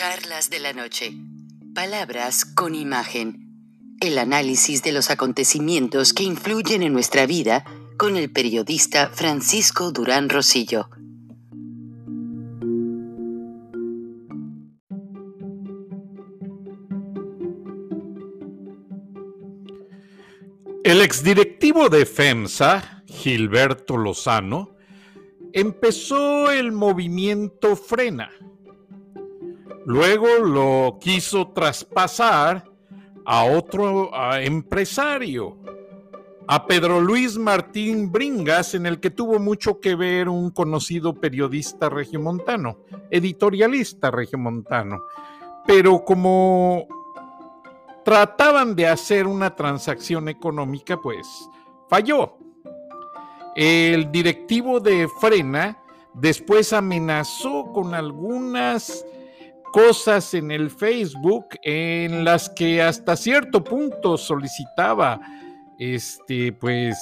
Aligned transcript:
Charlas 0.00 0.48
de 0.48 0.60
la 0.60 0.72
noche. 0.72 1.12
Palabras 1.74 2.46
con 2.46 2.74
imagen. 2.74 3.98
El 4.00 4.16
análisis 4.16 4.82
de 4.82 4.92
los 4.92 5.10
acontecimientos 5.10 6.14
que 6.14 6.22
influyen 6.22 6.82
en 6.82 6.94
nuestra 6.94 7.26
vida 7.26 7.66
con 7.98 8.16
el 8.16 8.32
periodista 8.32 9.10
Francisco 9.10 9.92
Durán 9.92 10.30
Rosillo. 10.30 10.88
El 20.82 21.02
exdirectivo 21.02 21.90
de 21.90 22.06
FEMSA, 22.06 23.02
Gilberto 23.06 23.98
Lozano, 23.98 24.78
empezó 25.52 26.50
el 26.50 26.72
movimiento 26.72 27.76
Frena. 27.76 28.30
Luego 29.86 30.28
lo 30.38 30.98
quiso 31.00 31.48
traspasar 31.48 32.64
a 33.24 33.44
otro 33.44 34.10
empresario, 34.36 35.56
a 36.46 36.66
Pedro 36.66 37.00
Luis 37.00 37.38
Martín 37.38 38.10
Bringas, 38.10 38.74
en 38.74 38.86
el 38.86 39.00
que 39.00 39.10
tuvo 39.10 39.38
mucho 39.38 39.80
que 39.80 39.94
ver 39.94 40.28
un 40.28 40.50
conocido 40.50 41.14
periodista 41.14 41.88
regiomontano, 41.88 42.78
editorialista 43.10 44.10
regiomontano. 44.10 45.02
Pero 45.66 46.04
como 46.04 46.86
trataban 48.04 48.74
de 48.74 48.88
hacer 48.88 49.26
una 49.26 49.54
transacción 49.54 50.28
económica, 50.28 51.00
pues 51.00 51.48
falló. 51.88 52.36
El 53.54 54.10
directivo 54.10 54.80
de 54.80 55.08
Frena 55.20 55.78
después 56.14 56.72
amenazó 56.72 57.72
con 57.72 57.94
algunas 57.94 59.04
cosas 59.72 60.34
en 60.34 60.50
el 60.50 60.70
Facebook 60.70 61.46
en 61.62 62.24
las 62.24 62.48
que 62.50 62.82
hasta 62.82 63.16
cierto 63.16 63.62
punto 63.62 64.16
solicitaba, 64.16 65.20
este, 65.78 66.52
pues, 66.52 66.98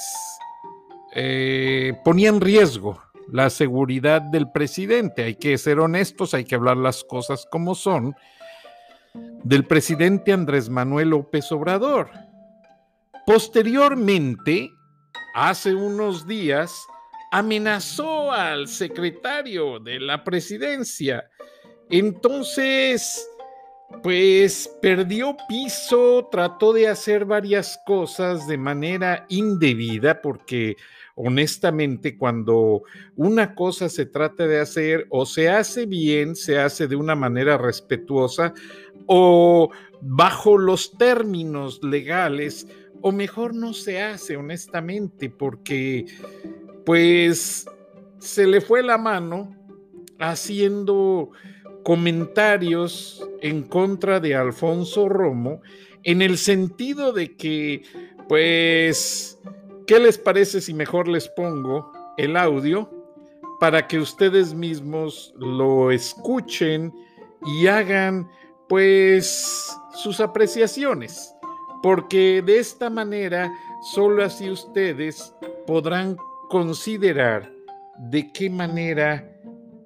eh, 1.13 1.93
ponía 2.03 2.29
en 2.29 2.41
riesgo 2.41 3.01
la 3.31 3.49
seguridad 3.49 4.21
del 4.21 4.51
presidente. 4.51 5.23
Hay 5.23 5.35
que 5.35 5.57
ser 5.57 5.79
honestos, 5.79 6.33
hay 6.33 6.45
que 6.45 6.55
hablar 6.55 6.77
las 6.77 7.03
cosas 7.03 7.47
como 7.49 7.75
son 7.75 8.15
del 9.43 9.65
presidente 9.65 10.33
Andrés 10.33 10.69
Manuel 10.69 11.09
López 11.09 11.51
Obrador. 11.51 12.09
Posteriormente, 13.25 14.71
hace 15.35 15.73
unos 15.73 16.27
días, 16.27 16.85
amenazó 17.31 18.31
al 18.31 18.67
secretario 18.67 19.79
de 19.79 19.99
la 19.99 20.23
presidencia. 20.23 21.29
Entonces, 21.89 23.27
pues 24.03 24.69
perdió 24.81 25.35
piso, 25.47 26.27
trató 26.31 26.73
de 26.73 26.87
hacer 26.87 27.25
varias 27.25 27.79
cosas 27.85 28.47
de 28.47 28.57
manera 28.57 29.25
indebida 29.29 30.21
porque 30.21 30.77
honestamente 31.15 32.17
cuando 32.17 32.83
una 33.15 33.55
cosa 33.55 33.89
se 33.89 34.05
trata 34.05 34.47
de 34.47 34.59
hacer 34.59 35.07
o 35.09 35.25
se 35.25 35.49
hace 35.49 35.85
bien, 35.85 36.35
se 36.35 36.59
hace 36.59 36.87
de 36.87 36.95
una 36.95 37.15
manera 37.15 37.57
respetuosa 37.57 38.53
o 39.07 39.69
bajo 40.01 40.57
los 40.57 40.97
términos 40.97 41.83
legales 41.83 42.67
o 43.01 43.11
mejor 43.11 43.53
no 43.55 43.73
se 43.73 44.01
hace 44.01 44.37
honestamente 44.37 45.29
porque 45.29 46.05
pues 46.85 47.65
se 48.19 48.45
le 48.45 48.61
fue 48.61 48.83
la 48.83 48.97
mano 48.97 49.55
haciendo 50.19 51.31
comentarios 51.83 53.27
en 53.41 53.63
contra 53.63 54.19
de 54.19 54.35
Alfonso 54.35 55.09
Romo 55.09 55.61
en 56.03 56.21
el 56.21 56.37
sentido 56.37 57.13
de 57.13 57.35
que 57.35 57.83
pues 58.27 59.39
¿Qué 59.89 59.99
les 59.99 60.19
parece 60.19 60.61
si 60.61 60.71
mejor 60.71 61.07
les 61.07 61.27
pongo 61.29 61.91
el 62.15 62.37
audio 62.37 62.87
para 63.59 63.87
que 63.87 63.97
ustedes 63.97 64.53
mismos 64.53 65.33
lo 65.35 65.89
escuchen 65.89 66.93
y 67.43 67.65
hagan 67.65 68.29
pues 68.67 69.75
sus 69.95 70.19
apreciaciones? 70.19 71.33
Porque 71.81 72.43
de 72.45 72.59
esta 72.59 72.91
manera 72.91 73.51
solo 73.91 74.23
así 74.23 74.51
ustedes 74.51 75.33
podrán 75.65 76.17
considerar 76.49 77.51
de 77.97 78.31
qué 78.31 78.47
manera 78.47 79.27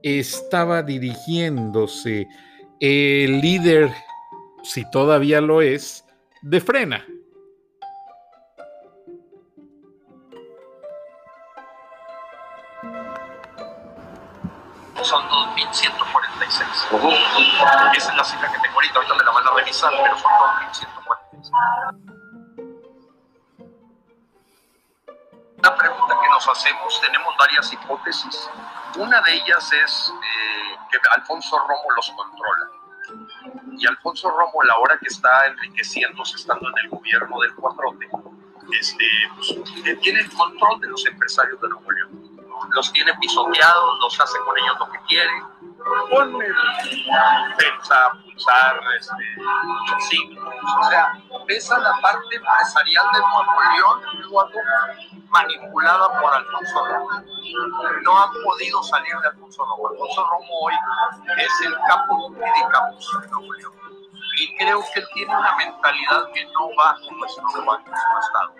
estaba 0.03 0.83
dirigiéndose 0.83 2.27
el 2.79 3.41
líder, 3.41 3.91
si 4.63 4.89
todavía 4.91 5.41
lo 5.41 5.61
es, 5.61 6.05
de 6.41 6.61
Frena. 6.61 7.05
son 15.03 15.27
2.146. 15.27 17.97
Esa 17.97 18.11
es 18.11 18.17
la 18.17 18.23
cifra 18.23 18.49
que 18.51 18.59
tengo 18.59 18.75
ahorita, 18.75 18.95
ahorita 18.95 19.15
me 19.15 19.23
la 19.23 19.31
van 19.31 19.47
a 19.47 19.51
revisar, 19.57 19.91
pero 20.01 20.17
son 20.17 20.31
2.146. 21.41 22.12
Una 25.63 25.77
pregunta 25.77 26.19
que 26.21 26.29
nos 26.29 26.45
hacemos, 26.49 26.99
tenemos 26.99 27.33
varias 27.39 27.71
hipótesis. 27.71 28.49
Una 28.97 29.21
de 29.21 29.33
ellas 29.33 29.71
es 29.71 30.11
eh, 30.11 30.77
que 30.91 30.97
Alfonso 31.15 31.57
Romo 31.57 31.89
los 31.95 32.11
controla. 32.11 32.69
Y 33.77 33.87
Alfonso 33.87 34.29
Romo, 34.29 34.61
a 34.61 34.65
la 34.65 34.77
hora 34.77 34.97
que 34.97 35.07
está 35.07 35.47
enriqueciéndose 35.47 36.35
estando 36.35 36.67
en 36.67 36.77
el 36.83 36.89
gobierno 36.89 37.39
del 37.39 37.55
cuatrote, 37.55 38.09
este, 38.77 39.05
pues, 39.35 39.55
tiene 40.01 40.19
el 40.19 40.33
control 40.33 40.81
de 40.81 40.87
los 40.87 41.05
empresarios 41.05 41.61
de 41.61 41.69
Nuevo 41.69 41.91
León 41.91 42.33
los 42.71 42.91
tiene 42.93 43.13
pisoteados, 43.15 43.99
los 43.99 44.19
hace 44.19 44.37
con 44.39 44.57
ellos 44.57 44.75
lo 44.79 44.91
que 44.91 44.99
quieren, 45.07 45.43
pone 46.09 46.45
pensar, 47.57 48.11
pulsar, 48.23 48.79
este, 48.99 49.23
signos, 50.09 50.53
o 50.79 50.83
sea, 50.89 51.13
pesa 51.47 51.77
la 51.79 51.93
parte 52.01 52.35
empresarial 52.35 53.05
de 53.13 53.19
Nuevo 53.19 53.61
León 53.73 54.49
manipulada 55.29 56.19
por 56.19 56.33
Alfonso 56.33 56.85
Romo. 56.85 57.09
No 58.03 58.23
han 58.23 58.33
podido 58.43 58.83
salir 58.83 59.17
de 59.19 59.27
Alfonso 59.27 59.65
Romo. 59.65 59.89
Alfonso 59.89 60.27
Romo 60.29 60.59
hoy 60.61 60.73
es 61.37 61.61
el 61.65 61.75
capo 61.87 62.31
de 62.31 62.67
capos 62.71 63.21
de 63.21 63.27
Nuevo 63.29 63.53
León. 63.53 63.73
Y 64.37 64.57
creo 64.57 64.83
que 64.93 64.99
él 64.99 65.07
tiene 65.13 65.35
una 65.35 65.55
mentalidad 65.55 66.31
que 66.33 66.45
no 66.45 66.69
va 66.79 66.95
con 67.07 67.19
nuestro, 67.19 67.43
nuestro 67.43 67.93
Estado 68.19 68.53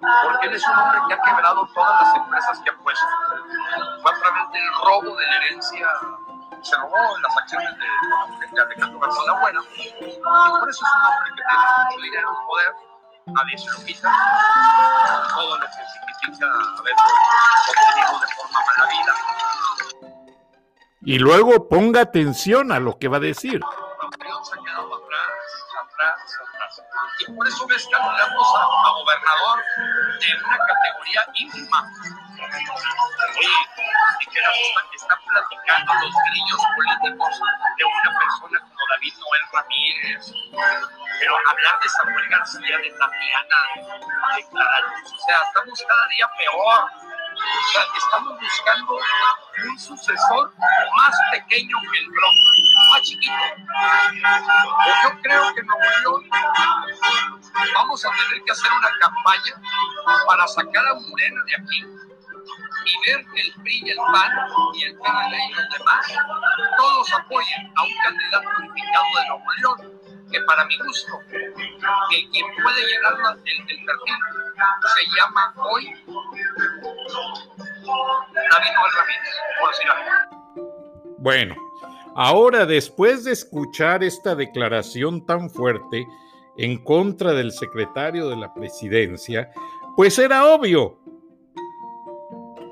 porque 0.00 0.48
él 0.48 0.54
es 0.54 0.68
un 0.68 0.78
hombre 0.78 1.00
que 1.08 1.14
ha 1.14 1.22
quebrado 1.22 1.68
todas 1.74 2.02
las 2.02 2.16
empresas 2.16 2.60
que 2.60 2.70
ha 2.70 2.76
puesto. 2.78 3.06
Fue 4.02 4.12
a 4.12 4.18
través 4.18 4.52
del 4.52 4.72
robo 4.84 5.16
de 5.16 5.26
la 5.26 5.36
herencia, 5.36 5.88
se 6.64 6.76
robó 6.76 6.96
las 6.96 7.36
acciones 7.38 7.70
de, 7.78 7.86
de 8.54 8.62
Alejandro 8.62 8.98
García 9.00 9.32
Buena, 9.32 9.60
y 9.76 9.90
por 10.00 10.70
eso 10.70 10.70
es 10.70 10.80
un 10.80 10.86
hombre 11.04 11.30
que 11.30 11.42
tiene 11.44 11.64
mucho 11.84 12.00
dinero 12.02 12.28
y 12.32 12.46
poder, 12.46 12.72
nadie 13.26 13.58
se 13.58 13.70
lo 13.70 13.78
quita, 13.84 14.08
todo 15.34 15.58
lo 15.58 15.64
que 15.64 15.72
significa 15.72 16.46
haber 16.78 16.94
obtenido 17.68 18.20
de 18.20 18.26
forma 18.34 18.58
mala 18.66 18.84
vida. 18.90 19.14
Y 21.02 21.18
luego 21.18 21.68
ponga 21.68 22.00
atención 22.00 22.72
a 22.72 22.80
lo 22.80 22.98
que 22.98 23.08
va 23.08 23.18
a 23.18 23.20
decir. 23.20 23.60
Se 23.60 24.58
ha 24.58 24.62
quedado 24.62 24.94
atrás, 24.94 25.30
atrás, 25.82 26.18
atrás. 26.40 26.53
Y 27.20 27.32
por 27.32 27.46
eso 27.46 27.66
ves 27.66 27.86
que 27.88 27.94
anulamos 27.94 28.46
a, 28.56 28.62
a 28.62 28.92
gobernador 28.92 29.64
de 30.20 30.44
una 30.44 30.58
categoría 30.58 31.26
ínfima. 31.34 31.90
Y 34.20 34.26
que 34.26 34.40
están 34.96 35.18
platicando 35.28 35.94
los 35.94 36.14
grillos 36.28 36.60
políticos 36.76 37.40
de 37.78 37.84
una 37.84 38.18
persona 38.18 38.60
como 38.60 38.82
David 38.90 39.14
Noel 39.18 39.44
Ramírez, 39.52 40.32
pero 41.20 41.36
hablar 41.48 41.80
de 41.80 41.88
Samuel 41.88 42.28
García, 42.28 42.78
de 42.78 42.90
Tatiana, 42.90 43.60
de 44.36 44.48
Clara 44.48 44.80
o 45.04 45.26
sea, 45.26 45.42
estamos 45.42 45.84
cada 45.86 46.08
día 46.08 46.28
peor. 46.38 46.90
O 47.34 47.72
sea, 47.72 47.82
estamos 47.96 48.40
buscando 48.40 48.92
un 48.94 49.78
sucesor 49.78 50.52
más 50.58 51.16
pequeño 51.32 51.76
que 51.90 51.98
el 51.98 52.06
Bronco, 52.10 52.50
chiquito. 53.02 53.32
Yo 55.02 55.20
creo 55.22 55.54
que 55.54 55.62
Nuevo 55.62 55.82
León 56.00 56.30
vamos 57.74 58.04
a 58.04 58.10
tener 58.10 58.44
que 58.44 58.52
hacer 58.52 58.70
una 58.72 58.90
campaña 59.00 59.54
para 60.26 60.46
sacar 60.48 60.86
a 60.86 60.94
Morena 60.94 61.42
de 61.46 61.54
aquí 61.56 61.84
y 62.84 63.10
ver 63.10 63.20
el 63.36 63.62
PRI, 63.62 63.90
el 63.90 63.96
PAN 63.96 64.32
y 64.74 64.84
el 64.84 64.98
PRD 64.98 65.36
y 65.48 65.54
los 65.54 65.68
demás, 65.78 66.06
todos 66.76 67.12
apoyen 67.14 67.72
a 67.74 67.82
un 67.82 67.96
candidato 68.02 68.48
unificado 68.58 69.04
de 69.16 69.28
Nuevo 69.28 69.52
León 69.58 69.78
que 70.30 70.40
para 70.42 70.64
mi 70.64 70.76
gusto, 70.78 71.12
que 71.30 72.30
quien 72.30 72.46
puede 72.62 72.86
llegar 72.86 73.14
el, 73.44 73.60
el 73.60 73.84
perfil 73.86 74.16
se 74.94 75.02
llama 75.16 75.54
hoy 75.56 75.84
David 77.84 78.72
Noel 78.74 78.92
Ramírez, 78.96 79.34
por 79.60 79.70
decir 79.70 79.90
algo. 79.90 80.10
Bueno, 81.18 81.54
ahora 82.14 82.66
después 82.66 83.24
de 83.24 83.32
escuchar 83.32 84.02
esta 84.04 84.34
declaración 84.34 85.24
tan 85.26 85.50
fuerte 85.50 86.06
en 86.56 86.82
contra 86.82 87.32
del 87.32 87.52
secretario 87.52 88.28
de 88.28 88.36
la 88.36 88.52
presidencia, 88.54 89.50
pues 89.96 90.18
era 90.18 90.46
obvio. 90.46 90.98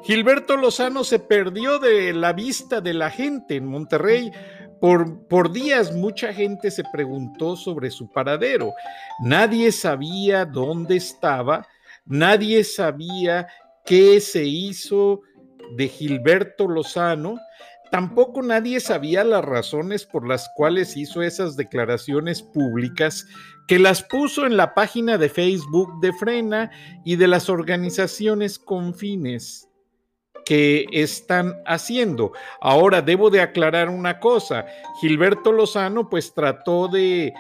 Gilberto 0.03 0.57
Lozano 0.57 1.05
se 1.05 1.21
perdió 1.21 1.79
de 1.79 2.13
la 2.13 2.33
vista 2.33 2.81
de 2.81 2.95
la 2.95 3.11
gente 3.11 3.57
en 3.57 3.67
Monterrey 3.67 4.33
por, 4.83 5.53
días 5.53 5.95
mucha 5.95 6.35
gente 6.35 6.69
se 6.73 6.83
preguntó 6.93 7.55
sobre 7.55 7.89
su 7.89 8.11
paradero. 8.11 8.73
Nadie 9.23 9.71
sabía 9.71 10.45
dónde 10.45 10.97
estaba, 10.97 11.69
nadie 12.05 12.65
sabía 12.65 13.47
qué 13.85 14.21
se 14.21 14.45
hizo 14.45 15.21
de 15.77 15.87
Gilberto 15.87 16.67
Lozano, 16.67 17.39
tampoco 17.93 18.41
nadie 18.41 18.81
sabía 18.81 19.23
las 19.23 19.45
razones 19.45 20.07
por 20.07 20.27
las 20.27 20.51
cuales 20.57 20.97
hizo 20.97 21.21
esas 21.21 21.57
declaraciones 21.57 22.43
públicas 22.43 23.29
que 23.69 23.79
las 23.79 24.03
puso 24.03 24.47
en 24.47 24.57
la 24.57 24.73
página 24.73 25.19
de 25.19 25.29
Facebook 25.29 26.01
de 26.01 26.15
Frena 26.15 26.71
y 27.05 27.17
de 27.17 27.29
las 27.29 27.51
organizaciones 27.51 28.59
con 28.59 28.95
fines 28.95 29.69
que 30.47 30.87
están 30.91 31.55
haciendo. 31.67 32.33
Ahora, 32.63 33.03
debo 33.03 33.29
de 33.29 33.43
aclarar 33.43 33.91
una 33.91 34.21
cosa. 34.21 34.65
Gilberto 35.03 35.53
Lozano 35.53 36.09
pues 36.09 36.33
trató 36.33 36.89
de, 36.89 37.35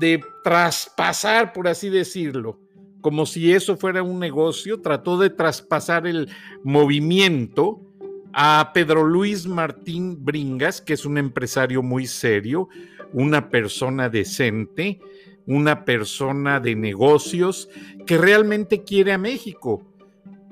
de 0.00 0.20
traspasar, 0.42 1.52
por 1.52 1.68
así 1.68 1.88
decirlo, 1.88 2.58
como 3.00 3.26
si 3.26 3.52
eso 3.52 3.76
fuera 3.76 4.02
un 4.02 4.18
negocio, 4.18 4.80
trató 4.80 5.18
de 5.18 5.30
traspasar 5.30 6.08
el 6.08 6.28
movimiento 6.64 7.87
a 8.32 8.70
Pedro 8.74 9.04
Luis 9.04 9.46
Martín 9.46 10.24
Bringas, 10.24 10.80
que 10.80 10.94
es 10.94 11.04
un 11.04 11.18
empresario 11.18 11.82
muy 11.82 12.06
serio, 12.06 12.68
una 13.12 13.48
persona 13.50 14.08
decente, 14.08 15.00
una 15.46 15.84
persona 15.84 16.60
de 16.60 16.74
negocios 16.74 17.68
que 18.06 18.18
realmente 18.18 18.84
quiere 18.84 19.12
a 19.12 19.18
México. 19.18 19.82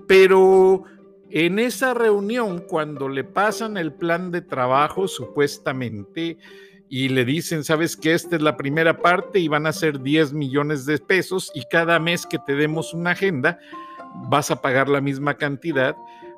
Pero 0.06 0.84
en 1.30 1.58
esa 1.58 1.92
reunión, 1.92 2.64
cuando 2.68 3.08
le 3.08 3.24
pasan 3.24 3.76
el 3.76 3.92
plan 3.92 4.30
de 4.30 4.40
trabajo, 4.40 5.08
supuestamente, 5.08 6.38
y 6.88 7.08
le 7.08 7.24
dicen, 7.24 7.64
sabes 7.64 7.96
que 7.96 8.14
esta 8.14 8.36
es 8.36 8.42
la 8.42 8.56
primera 8.56 8.98
parte 8.98 9.40
y 9.40 9.48
van 9.48 9.66
a 9.66 9.72
ser 9.72 10.00
10 10.00 10.32
millones 10.32 10.86
de 10.86 10.98
pesos 10.98 11.50
y 11.54 11.64
cada 11.70 11.98
mes 11.98 12.26
que 12.26 12.38
te 12.38 12.54
demos 12.54 12.94
una 12.94 13.10
agenda 13.10 13.58
vas 14.28 14.50
a 14.50 14.62
pagar 14.62 14.88
la 14.88 15.00
misma 15.00 15.34
cantidad, 15.34 15.96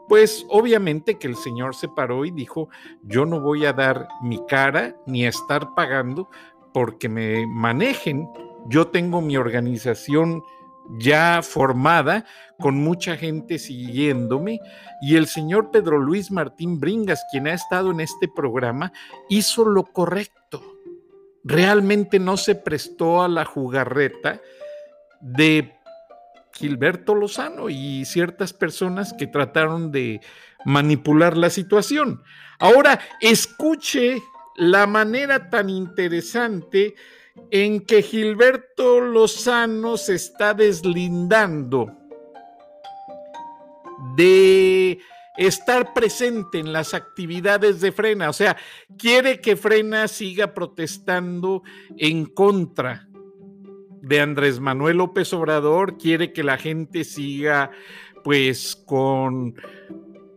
pues 0.09 0.47
obviamente 0.49 1.19
que 1.19 1.29
el 1.29 1.37
señor 1.37 1.75
se 1.75 1.89
paró 1.89 2.25
y 2.25 2.31
dijo, 2.31 2.69
yo 3.03 3.27
no 3.27 3.41
voy 3.41 3.67
a 3.67 3.73
dar 3.73 4.09
mi 4.23 4.41
cara 4.47 4.97
ni 5.07 5.27
a 5.27 5.29
estar 5.29 5.75
pagando 5.75 6.29
porque 6.73 7.09
me 7.09 7.47
manejen, 7.47 8.29
yo 8.69 8.89
tengo 8.89 9.21
mi 9.21 9.37
organización 9.37 10.43
ya 10.99 11.41
formada, 11.43 12.25
con 12.59 12.77
mucha 12.77 13.17
gente 13.17 13.59
siguiéndome, 13.59 14.61
y 15.03 15.17
el 15.17 15.27
señor 15.27 15.71
Pedro 15.71 15.99
Luis 15.99 16.31
Martín 16.31 16.81
Bringas, 16.81 17.25
quien 17.31 17.47
ha 17.47 17.53
estado 17.53 17.91
en 17.91 18.01
este 18.01 18.27
programa, 18.29 18.93
hizo 19.29 19.65
lo 19.65 19.85
correcto. 19.85 20.63
Realmente 21.45 22.19
no 22.19 22.37
se 22.37 22.55
prestó 22.55 23.23
a 23.23 23.29
la 23.29 23.45
jugarreta 23.45 24.41
de 25.21 25.78
Gilberto 26.59 27.15
Lozano 27.15 27.71
y 27.71 28.05
ciertas 28.05 28.53
personas 28.53 29.13
que 29.13 29.29
trataron 29.29 29.93
de 29.93 30.21
manipular 30.65 31.37
la 31.37 31.51
situación. 31.51 32.23
Ahora, 32.59 32.99
escuche 33.21 34.21
la 34.57 34.89
manera 34.89 35.51
tan 35.51 35.71
interesante 35.71 36.97
en 37.53 37.81
que 37.81 38.03
Gilberto 38.03 39.01
Lozano 39.01 39.97
se 39.97 40.17
está 40.17 40.53
deslindando 40.53 41.97
de 44.17 44.99
estar 45.37 45.95
presente 45.95 46.59
en 46.59 46.73
las 46.73 46.93
actividades 46.93 47.81
de 47.81 47.93
Frena, 47.93 48.31
o 48.31 48.33
sea, 48.33 48.57
quiere 48.99 49.41
que 49.41 49.55
Frena 49.55 50.09
siga 50.09 50.53
protestando 50.53 51.63
en 51.97 52.27
contra 52.27 53.09
de 54.09 54.21
Andrés 54.21 54.59
Manuel 54.59 54.97
López 54.97 55.33
Obrador, 55.35 55.99
quiere 55.99 56.33
que 56.33 56.43
la 56.43 56.57
gente 56.57 57.05
siga 57.05 57.71
pues 58.25 58.75
con 58.75 59.55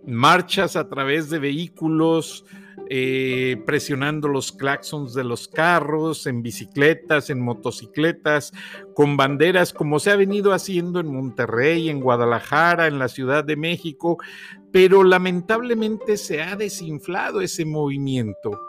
marchas 0.06 0.76
a 0.76 0.90
través 0.90 1.30
de 1.30 1.40
vehículos 1.40 2.46
eh, 2.90 3.64
presionando 3.66 4.28
los 4.28 4.52
claxons 4.52 5.14
de 5.14 5.24
los 5.24 5.48
carros, 5.48 6.28
en 6.28 6.42
bicicletas, 6.42 7.30
en 7.30 7.40
motocicletas, 7.40 8.52
con 8.94 9.16
banderas, 9.16 9.72
como 9.72 10.00
se 10.00 10.12
ha 10.12 10.18
venido 10.18 10.52
haciendo 10.52 11.00
en 11.00 11.08
Monterrey, 11.08 11.88
en 11.88 12.02
Guadalajara, 12.02 12.88
en 12.88 13.00
la 13.00 13.08
Ciudad 13.08 13.46
de 13.46 13.56
México, 13.56 14.18
pero 14.74 15.06
lamentablemente 15.06 16.18
se 16.18 16.42
ha 16.42 16.58
desinflado 16.58 17.40
ese 17.40 17.64
movimiento. 17.64 18.60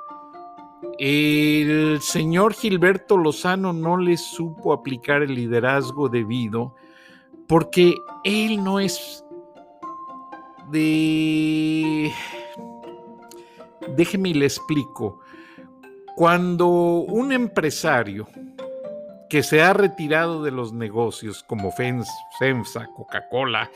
El 0.98 2.00
señor 2.00 2.54
Gilberto 2.54 3.16
Lozano 3.16 3.72
no 3.72 3.96
le 3.96 4.16
supo 4.16 4.72
aplicar 4.72 5.22
el 5.22 5.34
liderazgo 5.34 6.08
debido 6.08 6.74
porque 7.46 7.94
él 8.24 8.62
no 8.62 8.80
es 8.80 9.24
de 10.70 12.12
Déjeme 13.96 14.30
y 14.30 14.34
le 14.34 14.46
explico. 14.46 15.20
Cuando 16.16 16.68
un 16.68 17.32
empresario 17.32 18.28
que 19.28 19.42
se 19.42 19.62
ha 19.62 19.72
retirado 19.72 20.42
de 20.42 20.50
los 20.50 20.72
negocios 20.72 21.42
como 21.42 21.72
FEMSA, 21.72 22.86
Coca-Cola, 22.94 23.70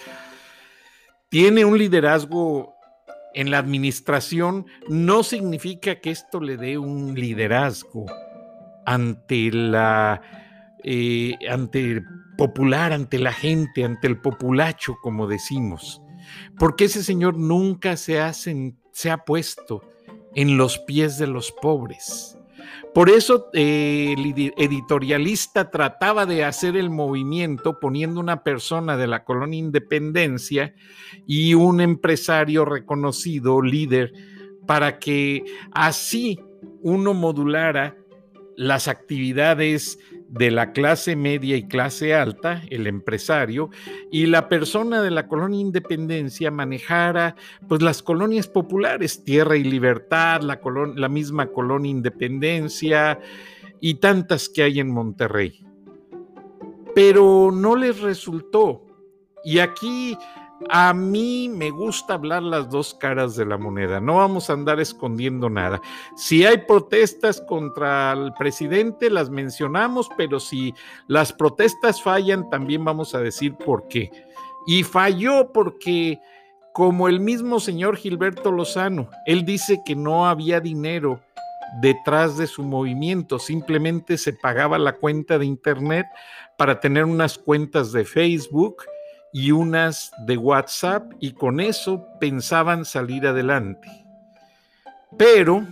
tiene 1.29 1.65
un 1.65 1.79
liderazgo 1.79 2.76
en 3.37 3.51
la 3.51 3.59
administración, 3.59 4.67
no 4.89 5.23
significa 5.23 6.01
que 6.01 6.11
esto 6.11 6.41
le 6.41 6.57
dé 6.57 6.79
un 6.79 7.15
liderazgo 7.15 8.07
ante 8.87 9.51
la 9.53 10.23
eh, 10.83 11.35
ante 11.49 12.03
popular, 12.39 12.93
ante 12.93 13.19
la 13.19 13.33
gente, 13.33 13.85
ante 13.85 14.07
el 14.07 14.21
populacho, 14.21 14.97
como 15.03 15.27
decimos. 15.27 16.03
Porque 16.59 16.87
ese 16.87 17.05
señor 17.05 17.37
nunca 17.37 17.97
se 17.97 18.21
ha, 18.21 18.33
se 18.33 19.11
ha 19.11 19.19
puesto 19.19 19.83
en 20.35 20.57
los 20.57 20.79
pies 20.79 21.19
de 21.19 21.27
los 21.27 21.53
pobres. 21.53 22.39
Por 22.95 23.11
eso 23.11 23.49
eh, 23.53 24.15
el 24.17 24.53
editorialista 24.57 25.71
trataba 25.71 26.27
de 26.27 26.45
hacer 26.45 26.77
el 26.77 26.91
movimiento 26.91 27.79
poniendo 27.79 28.21
una 28.21 28.43
persona 28.43 28.97
de 28.97 29.07
la 29.07 29.25
colonia 29.25 29.59
Independencia 29.59 30.75
y 31.27 31.55
un 31.55 31.81
empresario 31.81 32.65
reconocido, 32.65 33.61
líder, 33.63 34.13
para 34.67 34.99
que 34.99 35.45
así 35.73 36.41
uno 36.83 37.15
modulara 37.15 37.97
las 38.57 38.89
actividades 38.89 39.99
de 40.29 40.51
la 40.51 40.73
clase 40.73 41.17
media 41.17 41.57
y 41.57 41.69
clase 41.69 42.15
alta, 42.15 42.63
el 42.71 42.87
empresario, 42.87 43.71
y 44.11 44.27
la 44.27 44.49
persona 44.49 45.03
de 45.03 45.11
la 45.11 45.29
colonia 45.29 45.61
Independencia 45.61 46.51
manejara 46.51 47.37
pues 47.69 47.83
las 47.83 48.03
colonias 48.03 48.49
populares, 48.49 49.23
Tierra 49.25 49.57
y 49.57 49.65
Libertad, 49.65 50.43
la, 50.43 50.61
la 50.95 51.09
misma 51.09 51.47
colonia 51.47 51.91
Independencia 51.91 53.21
y 53.81 53.95
tantas 53.95 54.49
que 54.49 54.63
hay 54.63 54.81
en 54.81 54.91
Monterrey. 54.91 55.65
Pero 56.95 57.51
no 57.53 57.77
les 57.77 58.01
resultó. 58.01 58.83
Y 59.45 59.59
aquí 59.59 60.17
a 60.71 60.95
mí 60.95 61.49
me 61.49 61.71
gusta 61.71 62.15
hablar 62.15 62.43
las 62.43 62.71
dos 62.71 62.95
caras 62.95 63.37
de 63.37 63.45
la 63.45 63.59
moneda, 63.59 64.01
no 64.01 64.17
vamos 64.17 64.49
a 64.49 64.55
andar 64.55 64.81
escondiendo 64.81 65.51
nada. 65.51 65.81
Si 66.17 66.45
hay 66.45 66.59
protestas 66.59 67.41
contra 67.43 68.13
el 68.13 68.33
presidente, 68.35 69.11
las 69.11 69.31
mencionamos, 69.31 70.09
pero 70.17 70.41
si 70.41 70.75
las 71.09 71.33
protestas 71.33 72.03
fallan, 72.03 72.49
también 72.51 72.85
vamos 72.85 73.15
a 73.15 73.21
decir 73.21 73.55
por 73.55 73.87
qué. 73.89 74.11
Y 74.67 74.83
falló 74.83 75.53
porque 75.53 76.21
como 76.77 77.09
el 77.09 77.21
mismo 77.21 77.59
señor 77.59 77.97
Gilberto 77.97 78.53
Lozano. 78.53 79.09
Él 79.25 79.47
dice 79.47 79.81
que 79.83 79.97
no 79.97 80.27
había 80.29 80.61
dinero 80.61 81.23
detrás 81.81 82.37
de 82.37 82.47
su 82.47 82.63
movimiento, 82.63 83.39
simplemente 83.39 84.19
se 84.19 84.35
pagaba 84.35 84.79
la 84.79 84.93
cuenta 84.93 85.39
de 85.39 85.47
Internet 85.47 86.07
para 86.59 86.79
tener 86.79 87.05
unas 87.07 87.39
cuentas 87.39 87.93
de 87.93 88.05
Facebook 88.05 88.83
y 89.39 89.51
unas 89.51 90.13
de 90.21 90.39
WhatsApp 90.39 91.13
y 91.21 91.33
con 91.33 91.61
eso 91.61 92.07
pensaban 92.19 92.87
salir 92.87 93.27
adelante. 93.27 94.07
Pero, 95.19 95.63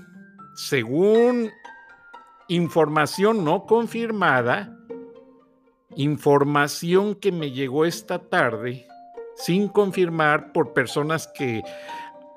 según 0.54 1.50
información 2.48 3.42
no 3.42 3.64
confirmada, 3.64 4.76
información 5.96 7.14
que 7.14 7.32
me 7.32 7.52
llegó 7.52 7.86
esta 7.86 8.18
tarde, 8.18 8.86
sin 9.34 9.68
confirmar 9.68 10.52
por 10.52 10.74
personas 10.74 11.26
que 11.34 11.62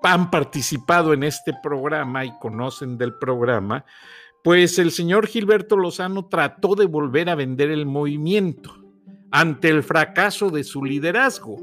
han 0.04 0.32
participado 0.32 1.12
en 1.12 1.24
este 1.24 1.54
programa 1.62 2.24
y 2.24 2.32
conocen 2.40 2.98
del 2.98 3.16
programa, 3.16 3.84
pues 4.46 4.80
el 4.80 4.92
señor 4.92 5.28
Gilberto 5.28 5.76
Lozano 5.76 6.28
trató 6.28 6.76
de 6.76 6.86
volver 6.86 7.30
a 7.30 7.36
vender 7.36 7.70
el 7.70 7.86
movimiento 7.86 8.87
ante 9.32 9.70
el 9.70 9.84
fracaso 9.84 10.50
de 10.50 10.64
su 10.64 10.84
liderazgo. 10.84 11.58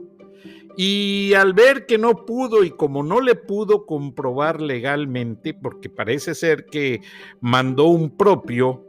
Y 0.77 1.35
al 1.35 1.53
ver 1.53 1.87
que 1.87 1.99
no 1.99 2.25
pudo 2.27 2.65
y 2.65 2.71
como 2.71 3.03
no 3.03 3.21
le 3.21 3.37
pudo 3.37 3.87
comprobar 3.87 4.61
legalmente, 4.61 5.55
porque 5.55 5.89
parece 5.89 6.35
ser 6.35 6.67
que 6.67 7.01
mandó 7.41 7.87
un 7.87 8.17
propio, 8.17 8.85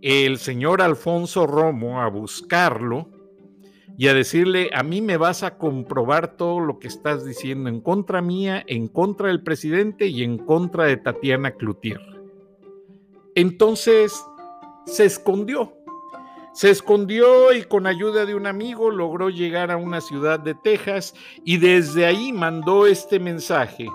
el 0.00 0.38
señor 0.38 0.80
Alfonso 0.80 1.46
Romo 1.46 2.00
a 2.00 2.08
buscarlo, 2.08 3.08
y 3.98 4.06
a 4.06 4.14
decirle, 4.14 4.70
a 4.72 4.84
mí 4.84 5.02
me 5.02 5.16
vas 5.16 5.42
a 5.42 5.58
comprobar 5.58 6.36
todo 6.36 6.60
lo 6.60 6.78
que 6.78 6.86
estás 6.86 7.26
diciendo 7.26 7.68
en 7.68 7.80
contra 7.80 8.22
mía, 8.22 8.62
en 8.68 8.86
contra 8.86 9.26
del 9.26 9.42
presidente 9.42 10.06
y 10.06 10.22
en 10.22 10.38
contra 10.38 10.84
de 10.84 10.98
Tatiana 10.98 11.50
Cloutier. 11.50 12.00
Entonces 13.34 14.24
se 14.86 15.04
escondió. 15.04 15.77
Se 16.52 16.70
escondió 16.70 17.52
y 17.52 17.62
con 17.62 17.86
ayuda 17.86 18.26
de 18.26 18.34
un 18.34 18.46
amigo 18.46 18.90
logró 18.90 19.30
llegar 19.30 19.70
a 19.70 19.76
una 19.76 20.00
ciudad 20.00 20.40
de 20.40 20.54
Texas 20.54 21.14
y 21.44 21.58
desde 21.58 22.06
ahí 22.06 22.32
mandó 22.32 22.86
este 22.86 23.20
mensaje 23.20 23.86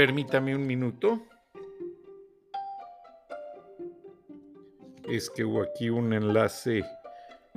Permítame 0.00 0.56
un 0.56 0.66
minuto. 0.66 1.20
Es 5.06 5.28
que 5.28 5.44
hubo 5.44 5.60
aquí 5.60 5.90
un 5.90 6.14
enlace 6.14 6.82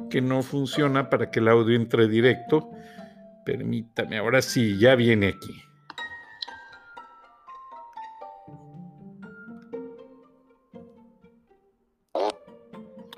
que 0.10 0.22
no 0.22 0.44
funciona 0.44 1.10
para 1.10 1.32
que 1.32 1.40
el 1.40 1.48
audio 1.48 1.76
entre 1.76 2.08
directo. 2.08 2.72
Permítame, 3.46 4.18
ahora 4.18 4.42
sí, 4.42 4.78
ya 4.80 4.96
viene 4.96 5.28
aquí. 5.28 5.62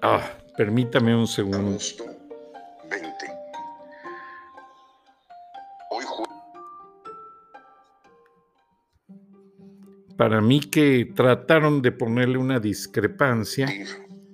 Ah, 0.02 0.22
permítame 0.58 1.16
un 1.16 1.28
segundo. 1.28 1.78
para 10.18 10.42
mí 10.42 10.60
que 10.60 11.12
trataron 11.16 11.82
de 11.82 11.92
ponerle 11.92 12.38
una 12.38 12.60
discrepancia. 12.60 13.68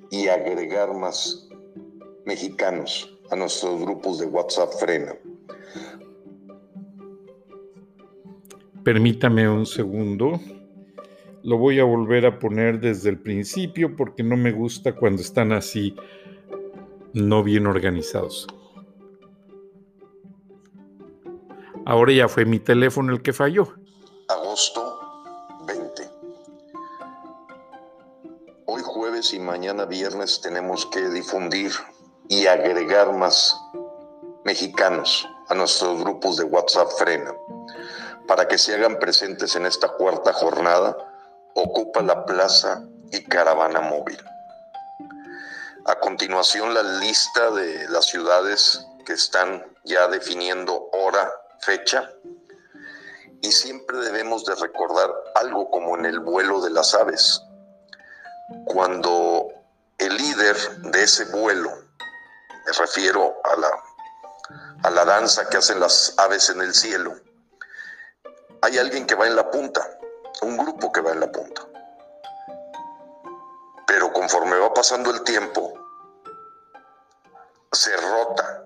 Y 0.09 0.27
agregar 0.27 0.93
más 0.93 1.49
mexicanos 2.25 3.17
a 3.29 3.35
nuestros 3.35 3.81
grupos 3.81 4.19
de 4.19 4.25
WhatsApp 4.25 4.71
Frena. 4.79 5.15
Permítame 8.83 9.47
un 9.47 9.65
segundo. 9.65 10.39
Lo 11.43 11.57
voy 11.57 11.79
a 11.79 11.83
volver 11.83 12.25
a 12.25 12.39
poner 12.39 12.79
desde 12.79 13.09
el 13.09 13.19
principio 13.19 13.95
porque 13.95 14.23
no 14.23 14.37
me 14.37 14.51
gusta 14.51 14.95
cuando 14.95 15.21
están 15.21 15.51
así 15.51 15.95
no 17.13 17.43
bien 17.43 17.67
organizados. 17.67 18.47
Ahora 21.85 22.13
ya 22.13 22.27
fue 22.27 22.45
mi 22.45 22.59
teléfono 22.59 23.11
el 23.11 23.21
que 23.21 23.33
falló. 23.33 23.73
Agosto 24.27 24.91
y 29.33 29.39
mañana 29.39 29.85
viernes 29.85 30.41
tenemos 30.41 30.87
que 30.87 31.07
difundir 31.09 31.71
y 32.31 32.47
agregar 32.47 33.11
más 33.11 33.59
mexicanos 34.45 35.27
a 35.49 35.53
nuestros 35.53 35.99
grupos 35.99 36.37
de 36.37 36.45
WhatsApp 36.45 36.89
Frena 36.97 37.35
para 38.25 38.47
que 38.47 38.57
se 38.57 38.73
hagan 38.73 38.99
presentes 38.99 39.57
en 39.57 39.65
esta 39.65 39.89
cuarta 39.89 40.31
jornada. 40.31 40.95
Ocupa 41.55 42.01
la 42.01 42.25
plaza 42.25 42.85
y 43.11 43.21
caravana 43.25 43.81
móvil. 43.81 44.17
A 45.83 45.95
continuación, 45.95 46.73
la 46.73 46.83
lista 46.83 47.51
de 47.51 47.89
las 47.89 48.05
ciudades 48.05 48.81
que 49.05 49.11
están 49.11 49.65
ya 49.83 50.07
definiendo 50.07 50.87
hora, 50.93 51.29
fecha. 51.59 52.09
Y 53.41 53.51
siempre 53.51 53.97
debemos 53.97 54.45
de 54.45 54.55
recordar 54.55 55.11
algo 55.35 55.69
como 55.69 55.97
en 55.97 56.05
el 56.05 56.21
vuelo 56.21 56.61
de 56.61 56.69
las 56.69 56.93
aves 56.93 57.43
cuando 58.67 59.49
el 59.97 60.15
líder 60.15 60.55
de 60.91 61.03
ese 61.03 61.25
vuelo, 61.25 61.71
me 62.65 62.71
refiero 62.71 63.41
a 63.43 63.55
la, 63.55 63.83
a 64.83 64.89
la 64.89 65.05
danza 65.05 65.47
que 65.49 65.57
hacen 65.57 65.79
las 65.79 66.13
aves 66.17 66.49
en 66.49 66.61
el 66.61 66.73
cielo, 66.73 67.15
hay 68.61 68.77
alguien 68.77 69.05
que 69.07 69.15
va 69.15 69.27
en 69.27 69.35
la 69.35 69.49
punta, 69.49 69.97
un 70.41 70.57
grupo 70.57 70.91
que 70.91 71.01
va 71.01 71.11
en 71.11 71.19
la 71.19 71.31
punta. 71.31 71.67
Pero 73.87 74.13
conforme 74.13 74.57
va 74.57 74.73
pasando 74.73 75.11
el 75.11 75.23
tiempo, 75.23 75.73
se 77.71 77.95
rota 77.97 78.65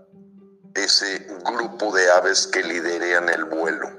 ese 0.73 1.19
grupo 1.43 1.95
de 1.95 2.11
aves 2.11 2.47
que 2.47 2.61
liderean 2.61 3.29
el 3.29 3.45
vuelo. 3.45 3.89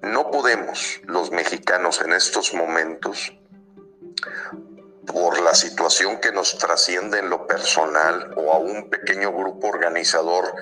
No 0.00 0.30
podemos, 0.30 1.00
los 1.04 1.30
mexicanos 1.30 2.00
en 2.00 2.12
estos 2.12 2.54
momentos, 2.54 3.32
por 5.06 5.40
la 5.40 5.54
situación 5.54 6.20
que 6.20 6.32
nos 6.32 6.58
trasciende 6.58 7.18
en 7.18 7.30
lo 7.30 7.46
personal 7.46 8.32
o 8.36 8.52
a 8.52 8.58
un 8.58 8.88
pequeño 8.90 9.32
grupo 9.32 9.68
organizador 9.68 10.54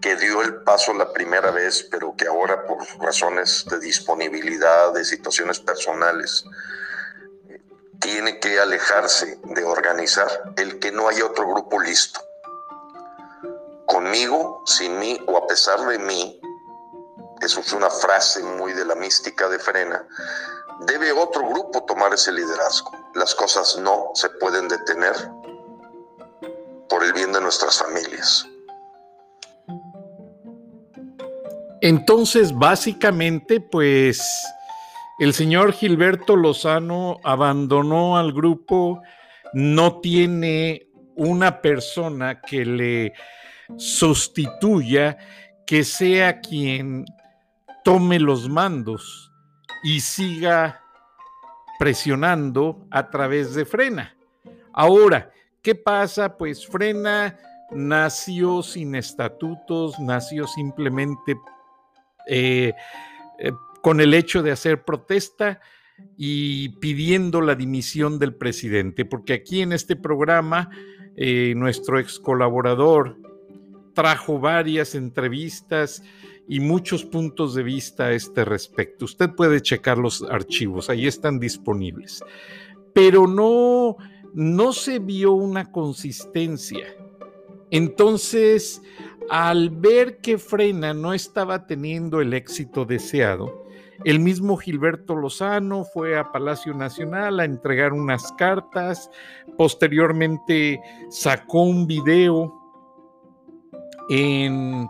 que 0.00 0.16
dio 0.16 0.42
el 0.42 0.62
paso 0.62 0.92
la 0.92 1.12
primera 1.12 1.50
vez, 1.50 1.86
pero 1.90 2.14
que 2.16 2.26
ahora 2.26 2.66
por 2.66 2.78
razones 3.00 3.64
de 3.70 3.78
disponibilidad, 3.78 4.92
de 4.92 5.04
situaciones 5.04 5.60
personales, 5.60 6.44
tiene 8.00 8.38
que 8.38 8.60
alejarse 8.60 9.38
de 9.42 9.64
organizar 9.64 10.28
el 10.56 10.78
que 10.78 10.92
no 10.92 11.08
haya 11.08 11.24
otro 11.24 11.48
grupo 11.48 11.80
listo. 11.80 12.20
Conmigo, 13.86 14.62
sin 14.66 14.98
mí 14.98 15.18
o 15.26 15.36
a 15.38 15.46
pesar 15.46 15.80
de 15.86 15.98
mí, 15.98 16.40
eso 17.40 17.60
es 17.60 17.72
una 17.72 17.90
frase 17.90 18.42
muy 18.42 18.72
de 18.72 18.84
la 18.84 18.94
mística 18.94 19.48
de 19.48 19.58
Frena, 19.58 20.06
debe 20.80 21.12
otro 21.12 21.48
grupo 21.48 21.84
tomar 21.84 22.12
ese 22.12 22.32
liderazgo. 22.32 22.90
Las 23.14 23.34
cosas 23.34 23.78
no 23.80 24.10
se 24.14 24.28
pueden 24.30 24.68
detener 24.68 25.14
por 26.88 27.04
el 27.04 27.12
bien 27.12 27.32
de 27.32 27.40
nuestras 27.40 27.78
familias. 27.78 28.46
Entonces, 31.80 32.56
básicamente, 32.56 33.60
pues 33.60 34.22
el 35.18 35.34
señor 35.34 35.72
Gilberto 35.72 36.36
Lozano 36.36 37.18
abandonó 37.22 38.16
al 38.16 38.32
grupo, 38.32 39.00
no 39.52 40.00
tiene 40.00 40.88
una 41.14 41.60
persona 41.60 42.40
que 42.40 42.64
le 42.64 43.12
sustituya, 43.76 45.16
que 45.66 45.84
sea 45.84 46.40
quien 46.40 47.04
tome 47.84 48.20
los 48.20 48.48
mandos 48.48 49.32
y 49.82 50.00
siga 50.00 50.82
presionando 51.78 52.86
a 52.90 53.10
través 53.10 53.54
de 53.54 53.64
Frena. 53.64 54.16
Ahora, 54.72 55.30
¿qué 55.62 55.74
pasa? 55.74 56.36
Pues 56.36 56.66
Frena 56.66 57.36
nació 57.70 58.62
sin 58.62 58.94
estatutos, 58.94 59.98
nació 59.98 60.46
simplemente 60.46 61.36
eh, 62.26 62.72
eh, 63.38 63.52
con 63.82 64.00
el 64.00 64.14
hecho 64.14 64.42
de 64.42 64.52
hacer 64.52 64.84
protesta 64.84 65.60
y 66.16 66.70
pidiendo 66.80 67.40
la 67.40 67.54
dimisión 67.54 68.18
del 68.18 68.34
presidente, 68.34 69.04
porque 69.04 69.34
aquí 69.34 69.62
en 69.62 69.72
este 69.72 69.96
programa 69.96 70.70
eh, 71.16 71.54
nuestro 71.56 71.98
ex 71.98 72.18
colaborador 72.18 73.16
trajo 73.94 74.38
varias 74.38 74.94
entrevistas 74.94 76.02
y 76.48 76.60
muchos 76.60 77.04
puntos 77.04 77.54
de 77.54 77.62
vista 77.62 78.06
a 78.06 78.12
este 78.12 78.44
respecto. 78.44 79.04
Usted 79.04 79.30
puede 79.30 79.60
checar 79.60 79.98
los 79.98 80.22
archivos, 80.22 80.88
ahí 80.90 81.06
están 81.06 81.38
disponibles. 81.38 82.22
Pero 82.92 83.26
no, 83.26 83.96
no 84.34 84.72
se 84.72 84.98
vio 84.98 85.32
una 85.32 85.70
consistencia. 85.70 86.86
Entonces, 87.70 88.80
al 89.28 89.70
ver 89.70 90.18
que 90.18 90.38
Frena 90.38 90.94
no 90.94 91.12
estaba 91.12 91.66
teniendo 91.66 92.20
el 92.20 92.32
éxito 92.32 92.84
deseado, 92.84 93.66
el 94.04 94.20
mismo 94.20 94.56
Gilberto 94.56 95.16
Lozano 95.16 95.84
fue 95.84 96.18
a 96.18 96.30
Palacio 96.30 96.74
Nacional 96.74 97.40
a 97.40 97.44
entregar 97.44 97.92
unas 97.92 98.30
cartas, 98.32 99.10
posteriormente 99.56 100.80
sacó 101.08 101.62
un 101.62 101.86
video 101.86 102.54
en 104.10 104.86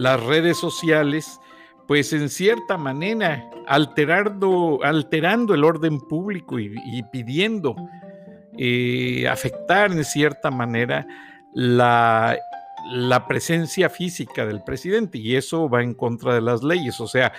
las 0.00 0.18
redes 0.24 0.56
sociales, 0.56 1.38
pues 1.86 2.14
en 2.14 2.30
cierta 2.30 2.78
manera 2.78 3.44
alterando, 3.66 4.80
alterando 4.82 5.52
el 5.52 5.62
orden 5.62 6.00
público 6.00 6.58
y, 6.58 7.02
pidiendo 7.12 7.76
eh, 8.56 9.28
afectar 9.28 9.92
en 9.92 10.02
cierta 10.02 10.50
manera 10.50 11.06
la, 11.52 12.34
la 12.92 13.26
presencia 13.26 13.90
física 13.90 14.46
del 14.46 14.62
presidente 14.62 15.18
y 15.18 15.36
eso 15.36 15.68
va 15.68 15.82
en 15.82 15.92
contra 15.92 16.32
de 16.32 16.40
las 16.40 16.62
leyes. 16.62 16.98
O 16.98 17.06
sea, 17.06 17.34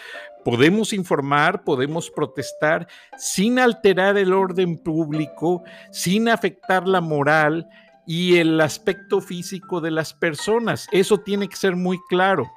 podemos 0.46 0.94
informar, 0.94 1.64
podemos 1.64 2.12
protestar 2.12 2.88
sin 3.18 3.58
alterar 3.58 4.20
el 4.20 4.34
orden 4.34 4.78
público, 4.78 5.64
sin 5.90 6.30
afectar 6.30 6.88
la 6.88 7.02
moral 7.02 7.68
y 8.14 8.40
el 8.40 8.60
aspecto 8.60 9.22
físico 9.22 9.80
de 9.80 9.90
las 9.90 10.14
personas. 10.14 10.90
Eso 10.92 11.20
tiene 11.20 11.48
que 11.48 11.56
ser 11.56 11.78
muy 11.78 11.98
claro. 12.10 12.52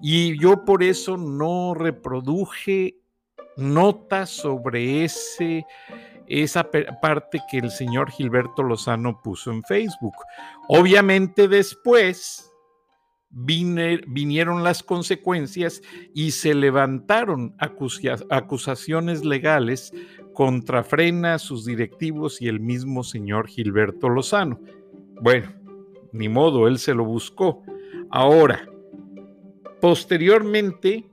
Y 0.00 0.40
yo 0.40 0.64
por 0.64 0.84
eso 0.84 1.16
no 1.16 1.74
reproduje 1.74 2.96
notas 3.56 4.30
sobre 4.30 5.02
ese 5.02 5.66
esa 6.28 6.70
parte 6.70 7.40
que 7.50 7.58
el 7.58 7.72
señor 7.72 8.12
Gilberto 8.12 8.62
Lozano 8.62 9.20
puso 9.22 9.50
en 9.50 9.64
Facebook. 9.64 10.14
Obviamente 10.68 11.48
después 11.48 12.48
vinieron 13.36 14.64
las 14.64 14.82
consecuencias 14.82 15.82
y 16.14 16.30
se 16.30 16.54
levantaron 16.54 17.54
acusaciones 17.58 19.24
legales 19.26 19.92
contra 20.32 20.82
Frena, 20.82 21.38
sus 21.38 21.66
directivos 21.66 22.40
y 22.40 22.48
el 22.48 22.60
mismo 22.60 23.04
señor 23.04 23.48
Gilberto 23.48 24.08
Lozano. 24.08 24.58
Bueno, 25.20 25.52
ni 26.12 26.30
modo, 26.30 26.66
él 26.66 26.78
se 26.78 26.94
lo 26.94 27.04
buscó. 27.04 27.62
Ahora, 28.10 28.66
posteriormente, 29.80 31.06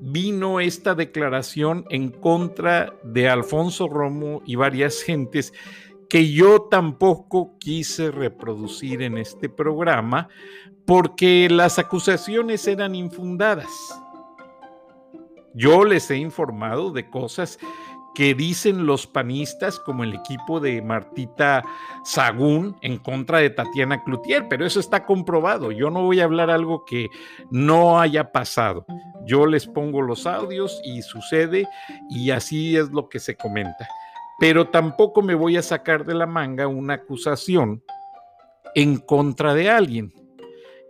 vino 0.00 0.60
esta 0.60 0.94
declaración 0.94 1.84
en 1.90 2.10
contra 2.10 2.94
de 3.02 3.28
Alfonso 3.28 3.88
Romo 3.88 4.42
y 4.46 4.54
varias 4.54 5.02
gentes 5.02 5.52
que 6.08 6.32
yo 6.32 6.62
tampoco 6.62 7.58
quise 7.58 8.10
reproducir 8.10 9.02
en 9.02 9.18
este 9.18 9.48
programa 9.48 10.28
porque 10.86 11.48
las 11.50 11.78
acusaciones 11.78 12.66
eran 12.66 12.94
infundadas. 12.94 13.68
Yo 15.54 15.84
les 15.84 16.10
he 16.10 16.16
informado 16.16 16.92
de 16.92 17.10
cosas 17.10 17.58
que 18.14 18.34
dicen 18.34 18.86
los 18.86 19.06
panistas 19.06 19.78
como 19.78 20.02
el 20.02 20.14
equipo 20.14 20.60
de 20.60 20.82
Martita 20.82 21.62
Sagún 22.04 22.76
en 22.80 22.98
contra 22.98 23.38
de 23.38 23.50
Tatiana 23.50 24.02
Cloutier, 24.02 24.48
pero 24.48 24.66
eso 24.66 24.80
está 24.80 25.04
comprobado. 25.04 25.70
Yo 25.70 25.90
no 25.90 26.02
voy 26.02 26.20
a 26.20 26.24
hablar 26.24 26.50
algo 26.50 26.84
que 26.84 27.08
no 27.50 28.00
haya 28.00 28.32
pasado. 28.32 28.84
Yo 29.24 29.46
les 29.46 29.66
pongo 29.66 30.02
los 30.02 30.26
audios 30.26 30.80
y 30.84 31.02
sucede 31.02 31.68
y 32.10 32.30
así 32.30 32.76
es 32.76 32.90
lo 32.90 33.08
que 33.08 33.20
se 33.20 33.36
comenta. 33.36 33.86
Pero 34.38 34.68
tampoco 34.68 35.22
me 35.22 35.34
voy 35.34 35.56
a 35.56 35.62
sacar 35.62 36.04
de 36.04 36.14
la 36.14 36.26
manga 36.26 36.66
una 36.66 36.94
acusación 36.94 37.82
en 38.74 38.98
contra 38.98 39.54
de 39.54 39.70
alguien. 39.70 40.12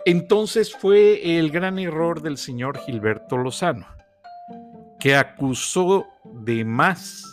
Entonces 0.05 0.75
fue 0.75 1.39
el 1.39 1.51
gran 1.51 1.79
error 1.79 2.23
del 2.23 2.37
señor 2.37 2.79
Gilberto 2.79 3.37
Lozano 3.37 3.87
que 4.99 5.15
acusó 5.15 6.07
de 6.25 6.65
más 6.65 7.25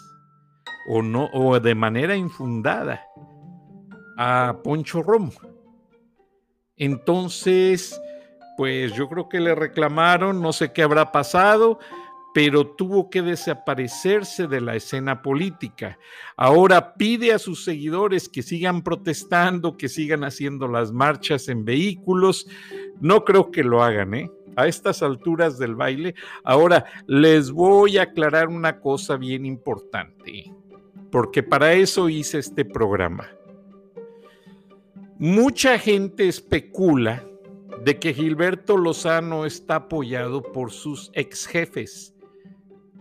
o 0.88 1.02
no 1.02 1.30
o 1.34 1.60
de 1.60 1.76
manera 1.76 2.16
infundada 2.16 3.02
a 4.18 4.58
Poncho 4.64 5.02
Romo. 5.02 5.32
Entonces, 6.78 8.00
pues 8.58 8.94
yo 8.94 9.10
creo 9.10 9.30
que 9.30 9.40
le 9.40 9.56
reclamaron, 9.56 10.42
no 10.42 10.54
sé 10.54 10.72
qué 10.74 10.84
habrá 10.84 11.12
pasado, 11.12 11.80
pero 12.36 12.68
tuvo 12.68 13.10
que 13.10 13.22
desaparecerse 13.22 14.48
de 14.48 14.60
la 14.60 14.76
escena 14.76 15.22
política. 15.22 15.98
Ahora 16.36 16.96
pide 16.96 17.32
a 17.32 17.40
sus 17.40 17.64
seguidores 17.64 18.28
que 18.28 18.44
sigan 18.44 18.84
protestando, 18.84 19.78
que 19.78 19.88
sigan 19.88 20.26
haciendo 20.26 20.68
las 20.68 20.92
marchas 20.92 21.48
en 21.48 21.64
vehículos. 21.64 22.46
No 23.00 23.24
creo 23.24 23.52
que 23.52 23.64
lo 23.64 23.82
hagan, 23.82 24.14
¿eh? 24.16 24.30
a 24.58 24.68
estas 24.68 25.02
alturas 25.02 25.58
del 25.58 25.76
baile. 25.76 26.14
Ahora, 26.44 26.84
les 27.08 27.52
voy 27.52 28.00
a 28.00 28.02
aclarar 28.04 28.50
una 28.50 28.82
cosa 28.82 29.16
bien 29.16 29.46
importante, 29.46 30.52
porque 31.12 31.42
para 31.42 31.72
eso 31.72 32.10
hice 32.10 32.40
este 32.40 32.66
programa. 32.66 33.30
Mucha 35.18 35.80
gente 35.80 36.28
especula 36.28 37.24
de 37.86 37.98
que 37.98 38.14
Gilberto 38.14 38.76
Lozano 38.76 39.46
está 39.46 39.76
apoyado 39.76 40.42
por 40.42 40.74
sus 40.74 41.12
ex 41.14 41.48
jefes. 41.48 42.15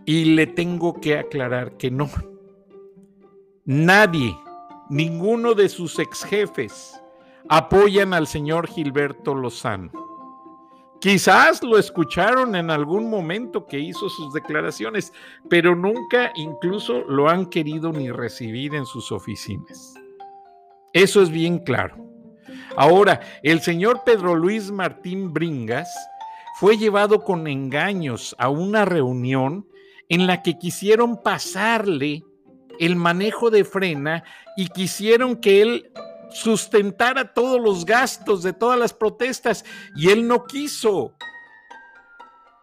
Y 0.05 0.25
le 0.25 0.47
tengo 0.47 0.99
que 1.01 1.17
aclarar 1.17 1.77
que 1.77 1.89
no. 1.89 2.09
Nadie, 3.65 4.37
ninguno 4.89 5.53
de 5.53 5.67
sus 5.69 5.97
ex 5.97 6.23
jefes 6.23 7.01
apoyan 7.49 8.13
al 8.13 8.27
señor 8.27 8.67
Gilberto 8.67 9.33
Lozano. 9.33 9.91
Quizás 10.99 11.61
lo 11.61 11.77
escucharon 11.77 12.55
en 12.55 12.71
algún 12.71 13.09
momento 13.09 13.67
que 13.67 13.79
hizo 13.79 14.09
sus 14.09 14.33
declaraciones, 14.33 15.13
pero 15.49 15.75
nunca 15.75 16.31
incluso 16.35 17.03
lo 17.07 17.29
han 17.29 17.47
querido 17.47 17.91
ni 17.91 18.09
recibir 18.09 18.73
en 18.73 18.85
sus 18.85 19.11
oficinas. 19.11 19.93
Eso 20.93 21.21
es 21.21 21.29
bien 21.29 21.59
claro. 21.59 21.97
Ahora, 22.77 23.19
el 23.43 23.61
señor 23.61 24.01
Pedro 24.05 24.35
Luis 24.35 24.71
Martín 24.71 25.33
Bringas 25.33 25.89
fue 26.59 26.77
llevado 26.77 27.23
con 27.23 27.47
engaños 27.47 28.35
a 28.39 28.49
una 28.49 28.85
reunión 28.85 29.67
en 30.09 30.27
la 30.27 30.41
que 30.41 30.57
quisieron 30.57 31.21
pasarle 31.21 32.23
el 32.79 32.95
manejo 32.95 33.49
de 33.49 33.63
frena 33.63 34.23
y 34.57 34.67
quisieron 34.67 35.37
que 35.37 35.61
él 35.61 35.91
sustentara 36.31 37.33
todos 37.33 37.61
los 37.61 37.85
gastos 37.85 38.43
de 38.43 38.53
todas 38.53 38.77
las 38.77 38.93
protestas 38.93 39.63
y 39.95 40.09
él 40.09 40.27
no 40.27 40.45
quiso. 40.45 41.13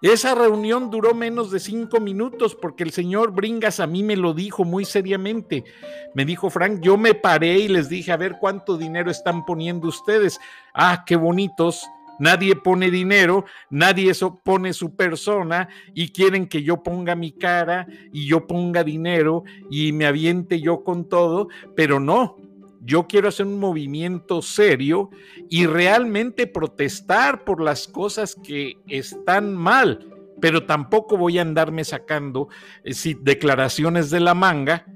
Esa 0.02 0.34
reunión 0.34 0.90
duró 0.90 1.14
menos 1.14 1.52
de 1.52 1.60
cinco 1.60 2.00
minutos 2.00 2.56
porque 2.56 2.82
el 2.82 2.90
señor 2.90 3.30
Bringas 3.30 3.78
a 3.78 3.86
mí 3.86 4.02
me 4.02 4.16
lo 4.16 4.34
dijo 4.34 4.64
muy 4.64 4.84
seriamente. 4.84 5.64
Me 6.12 6.24
dijo, 6.24 6.50
Frank, 6.50 6.80
yo 6.80 6.96
me 6.96 7.14
paré 7.14 7.60
y 7.60 7.68
les 7.68 7.88
dije, 7.88 8.10
a 8.10 8.16
ver 8.16 8.38
cuánto 8.40 8.76
dinero 8.76 9.12
están 9.12 9.44
poniendo 9.44 9.86
ustedes. 9.86 10.40
Ah, 10.74 11.04
qué 11.06 11.14
bonitos. 11.14 11.86
Nadie 12.22 12.54
pone 12.54 12.88
dinero, 12.88 13.46
nadie 13.68 14.12
pone 14.44 14.72
su 14.74 14.94
persona 14.94 15.68
y 15.92 16.12
quieren 16.12 16.46
que 16.46 16.62
yo 16.62 16.80
ponga 16.80 17.16
mi 17.16 17.32
cara 17.32 17.84
y 18.12 18.28
yo 18.28 18.46
ponga 18.46 18.84
dinero 18.84 19.42
y 19.68 19.90
me 19.90 20.06
aviente 20.06 20.60
yo 20.60 20.84
con 20.84 21.08
todo, 21.08 21.48
pero 21.74 21.98
no, 21.98 22.36
yo 22.80 23.08
quiero 23.08 23.26
hacer 23.26 23.46
un 23.46 23.58
movimiento 23.58 24.40
serio 24.40 25.10
y 25.50 25.66
realmente 25.66 26.46
protestar 26.46 27.42
por 27.42 27.60
las 27.60 27.88
cosas 27.88 28.36
que 28.36 28.76
están 28.86 29.56
mal, 29.56 30.08
pero 30.40 30.64
tampoco 30.64 31.16
voy 31.16 31.40
a 31.40 31.42
andarme 31.42 31.82
sacando 31.82 32.46
eh, 32.84 33.16
declaraciones 33.20 34.10
de 34.10 34.20
la 34.20 34.34
manga 34.34 34.86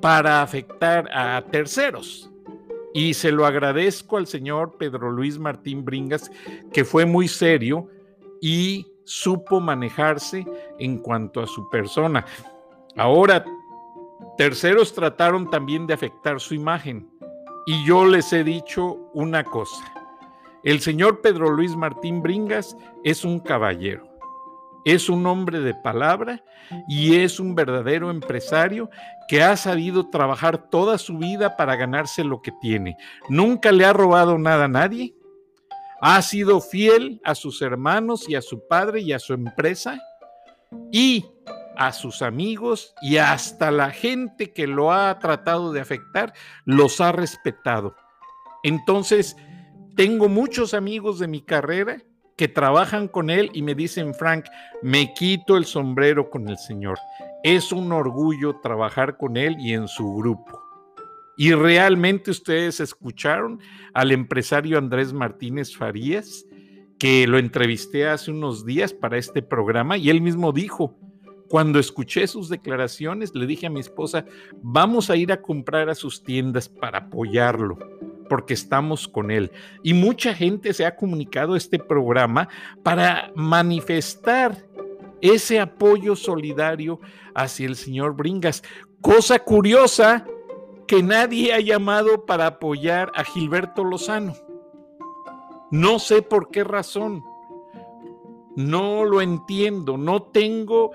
para 0.00 0.42
afectar 0.42 1.08
a 1.12 1.44
terceros. 1.48 2.31
Y 2.94 3.14
se 3.14 3.32
lo 3.32 3.46
agradezco 3.46 4.16
al 4.16 4.26
señor 4.26 4.76
Pedro 4.78 5.10
Luis 5.10 5.38
Martín 5.38 5.84
Bringas, 5.84 6.30
que 6.72 6.84
fue 6.84 7.06
muy 7.06 7.28
serio 7.28 7.88
y 8.40 8.86
supo 9.04 9.60
manejarse 9.60 10.46
en 10.78 10.98
cuanto 10.98 11.40
a 11.40 11.46
su 11.46 11.68
persona. 11.70 12.24
Ahora, 12.96 13.44
terceros 14.36 14.92
trataron 14.92 15.48
también 15.50 15.86
de 15.86 15.94
afectar 15.94 16.40
su 16.40 16.54
imagen 16.54 17.08
y 17.66 17.84
yo 17.86 18.04
les 18.04 18.32
he 18.32 18.44
dicho 18.44 18.98
una 19.14 19.44
cosa. 19.44 19.84
El 20.62 20.80
señor 20.80 21.20
Pedro 21.20 21.50
Luis 21.50 21.74
Martín 21.76 22.22
Bringas 22.22 22.76
es 23.02 23.24
un 23.24 23.40
caballero, 23.40 24.06
es 24.84 25.08
un 25.08 25.26
hombre 25.26 25.60
de 25.60 25.74
palabra 25.74 26.42
y 26.88 27.16
es 27.16 27.38
un 27.38 27.54
verdadero 27.54 28.10
empresario 28.10 28.90
que 29.28 29.42
ha 29.42 29.56
sabido 29.56 30.08
trabajar 30.10 30.70
toda 30.70 30.98
su 30.98 31.18
vida 31.18 31.56
para 31.56 31.76
ganarse 31.76 32.24
lo 32.24 32.42
que 32.42 32.52
tiene. 32.60 32.96
Nunca 33.28 33.72
le 33.72 33.84
ha 33.84 33.92
robado 33.92 34.38
nada 34.38 34.64
a 34.64 34.68
nadie, 34.68 35.14
Ha 36.04 36.20
sido 36.20 36.60
fiel 36.60 37.20
a 37.22 37.36
sus 37.36 37.62
hermanos 37.62 38.28
y 38.28 38.34
a 38.34 38.42
su 38.42 38.66
padre 38.66 39.02
y 39.02 39.12
a 39.12 39.20
su 39.20 39.34
empresa 39.34 40.00
y 40.90 41.24
a 41.76 41.92
sus 41.92 42.22
amigos 42.22 42.92
y 43.00 43.18
hasta 43.18 43.70
la 43.70 43.90
gente 43.90 44.52
que 44.52 44.66
lo 44.66 44.92
ha 44.92 45.16
tratado 45.20 45.72
de 45.72 45.80
afectar, 45.80 46.32
los 46.64 47.00
ha 47.00 47.12
respetado. 47.12 47.94
Entonces, 48.64 49.36
tengo 49.94 50.28
muchos 50.28 50.74
amigos 50.74 51.20
de 51.20 51.28
mi 51.28 51.40
carrera 51.40 52.02
que 52.36 52.48
trabajan 52.48 53.08
con 53.08 53.30
él 53.30 53.50
y 53.52 53.62
me 53.62 53.74
dicen, 53.74 54.14
Frank, 54.14 54.46
me 54.82 55.12
quito 55.14 55.56
el 55.56 55.64
sombrero 55.64 56.30
con 56.30 56.48
el 56.48 56.58
Señor. 56.58 56.98
Es 57.42 57.72
un 57.72 57.92
orgullo 57.92 58.60
trabajar 58.62 59.16
con 59.16 59.36
él 59.36 59.56
y 59.58 59.72
en 59.72 59.88
su 59.88 60.16
grupo. 60.16 60.60
Y 61.36 61.52
realmente 61.52 62.30
ustedes 62.30 62.80
escucharon 62.80 63.60
al 63.94 64.12
empresario 64.12 64.78
Andrés 64.78 65.12
Martínez 65.12 65.76
Farías, 65.76 66.44
que 66.98 67.26
lo 67.26 67.38
entrevisté 67.38 68.06
hace 68.06 68.30
unos 68.30 68.64
días 68.64 68.92
para 68.92 69.18
este 69.18 69.42
programa 69.42 69.96
y 69.96 70.08
él 70.08 70.20
mismo 70.20 70.52
dijo, 70.52 70.96
cuando 71.48 71.78
escuché 71.78 72.26
sus 72.28 72.48
declaraciones, 72.48 73.34
le 73.34 73.46
dije 73.46 73.66
a 73.66 73.70
mi 73.70 73.80
esposa, 73.80 74.24
vamos 74.62 75.10
a 75.10 75.16
ir 75.16 75.32
a 75.32 75.42
comprar 75.42 75.90
a 75.90 75.94
sus 75.94 76.22
tiendas 76.22 76.68
para 76.68 76.98
apoyarlo, 76.98 77.76
porque 78.32 78.54
estamos 78.54 79.08
con 79.08 79.30
él. 79.30 79.52
Y 79.82 79.92
mucha 79.92 80.32
gente 80.32 80.72
se 80.72 80.86
ha 80.86 80.96
comunicado 80.96 81.54
este 81.54 81.78
programa 81.78 82.48
para 82.82 83.30
manifestar 83.34 84.56
ese 85.20 85.60
apoyo 85.60 86.16
solidario 86.16 86.98
hacia 87.34 87.66
el 87.66 87.76
señor 87.76 88.16
Bringas. 88.16 88.62
Cosa 89.02 89.38
curiosa 89.38 90.26
que 90.86 91.02
nadie 91.02 91.52
ha 91.52 91.60
llamado 91.60 92.24
para 92.24 92.46
apoyar 92.46 93.12
a 93.14 93.22
Gilberto 93.22 93.84
Lozano. 93.84 94.32
No 95.70 95.98
sé 95.98 96.22
por 96.22 96.48
qué 96.48 96.64
razón. 96.64 97.22
No 98.56 99.04
lo 99.04 99.20
entiendo. 99.20 99.98
No 99.98 100.22
tengo 100.22 100.92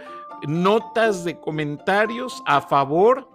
notas 0.47 1.23
de 1.23 1.39
comentarios 1.39 2.41
a 2.47 2.62
favor 2.62 3.30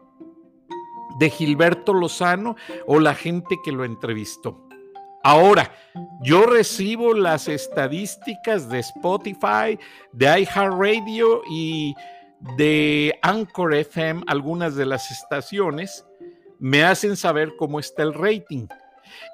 de 1.19 1.31
Gilberto 1.31 1.93
Lozano 1.93 2.57
o 2.87 3.01
la 3.01 3.15
gente 3.15 3.59
que 3.65 3.73
lo 3.73 3.85
entrevistó. 3.85 4.69
Ahora, 5.25 5.73
yo 6.21 6.47
recibo 6.47 7.15
las 7.15 7.47
estadísticas 7.47 8.69
de 8.69 8.81
Spotify, 8.81 9.79
de 10.13 10.41
iHeartRadio 10.41 11.43
y 11.49 11.95
de 12.57 13.19
Anchor 13.23 13.75
FM, 13.75 14.25
algunas 14.27 14.75
de 14.75 14.87
las 14.87 15.11
estaciones, 15.13 16.05
me 16.59 16.83
hacen 16.85 17.17
saber 17.17 17.55
cómo 17.57 17.79
está 17.79 18.03
el 18.03 18.15
rating. 18.15 18.67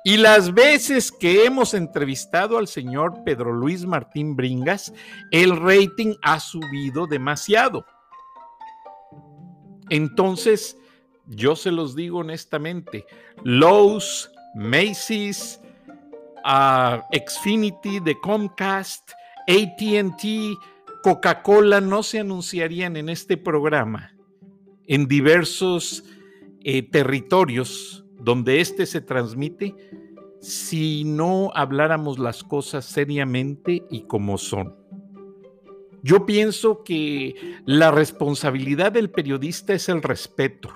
Y 0.04 0.18
las 0.18 0.52
veces 0.52 1.10
que 1.10 1.44
hemos 1.44 1.72
entrevistado 1.72 2.58
al 2.58 2.68
señor 2.68 3.22
Pedro 3.24 3.52
Luis 3.52 3.86
Martín 3.86 4.36
Bringas, 4.36 4.92
el 5.30 5.56
rating 5.56 6.14
ha 6.22 6.38
subido 6.40 7.06
demasiado. 7.06 7.86
Entonces, 9.88 10.76
yo 11.28 11.56
se 11.56 11.70
los 11.70 11.94
digo 11.94 12.18
honestamente, 12.18 13.04
Lowe's, 13.44 14.30
Macy's, 14.54 15.60
uh, 16.44 17.00
Xfinity 17.12 18.00
de 18.00 18.18
Comcast, 18.20 19.12
ATT, 19.46 20.58
Coca-Cola 21.02 21.80
no 21.80 22.02
se 22.02 22.20
anunciarían 22.20 22.96
en 22.96 23.08
este 23.08 23.36
programa 23.36 24.12
en 24.86 25.06
diversos 25.06 26.04
eh, 26.64 26.82
territorios 26.82 28.04
donde 28.18 28.60
éste 28.60 28.86
se 28.86 29.00
transmite 29.00 29.74
si 30.40 31.04
no 31.04 31.50
habláramos 31.54 32.18
las 32.18 32.42
cosas 32.42 32.84
seriamente 32.84 33.84
y 33.90 34.02
como 34.02 34.38
son. 34.38 34.74
Yo 36.02 36.26
pienso 36.26 36.84
que 36.84 37.34
la 37.64 37.90
responsabilidad 37.90 38.92
del 38.92 39.10
periodista 39.10 39.74
es 39.74 39.88
el 39.88 40.02
respeto. 40.02 40.70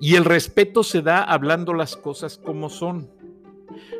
Y 0.00 0.16
el 0.16 0.24
respeto 0.24 0.82
se 0.82 1.02
da 1.02 1.22
hablando 1.22 1.72
las 1.72 1.96
cosas 1.96 2.38
como 2.38 2.68
son. 2.68 3.10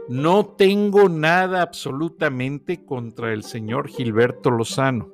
No 0.08 0.46
tengo 0.46 1.08
nada 1.08 1.62
absolutamente 1.62 2.84
contra 2.84 3.32
el 3.32 3.42
señor 3.42 3.88
Gilberto 3.88 4.50
Lozano. 4.50 5.10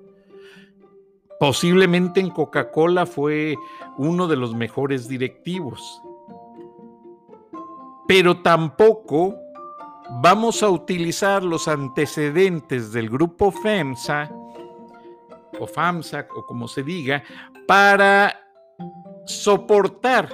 Posiblemente 1.41 2.21
en 2.21 2.31
Coca-Cola 2.31 3.07
fue 3.07 3.57
uno 3.97 4.29
de 4.29 4.37
los 4.37 4.55
mejores 4.55 5.09
directivos. 5.09 6.03
Pero 8.07 8.43
tampoco 8.43 9.35
vamos 10.21 10.63
a 10.63 10.69
utilizar 10.69 11.43
los 11.43 11.69
antecedentes 11.69 12.93
del 12.93 13.09
grupo 13.09 13.51
FEMSA 13.51 14.31
o 15.59 15.67
FAMSA 15.67 16.27
o 16.37 16.47
como 16.47 16.69
se 16.69 16.83
diga 16.83 17.23
para 17.67 18.39
soportar 19.27 20.29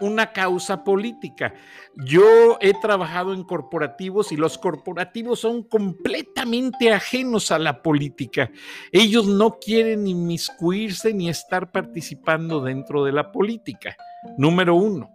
una 0.00 0.32
causa 0.32 0.84
política. 0.84 1.54
Yo 1.94 2.58
he 2.60 2.72
trabajado 2.80 3.32
en 3.32 3.44
corporativos 3.44 4.32
y 4.32 4.36
los 4.36 4.58
corporativos 4.58 5.40
son 5.40 5.62
completamente 5.62 6.92
ajenos 6.92 7.50
a 7.50 7.58
la 7.58 7.82
política. 7.82 8.50
Ellos 8.92 9.26
no 9.26 9.58
quieren 9.58 10.06
inmiscuirse 10.06 11.14
ni 11.14 11.28
estar 11.28 11.70
participando 11.72 12.60
dentro 12.60 13.04
de 13.04 13.12
la 13.12 13.32
política. 13.32 13.96
Número 14.36 14.74
uno. 14.74 15.10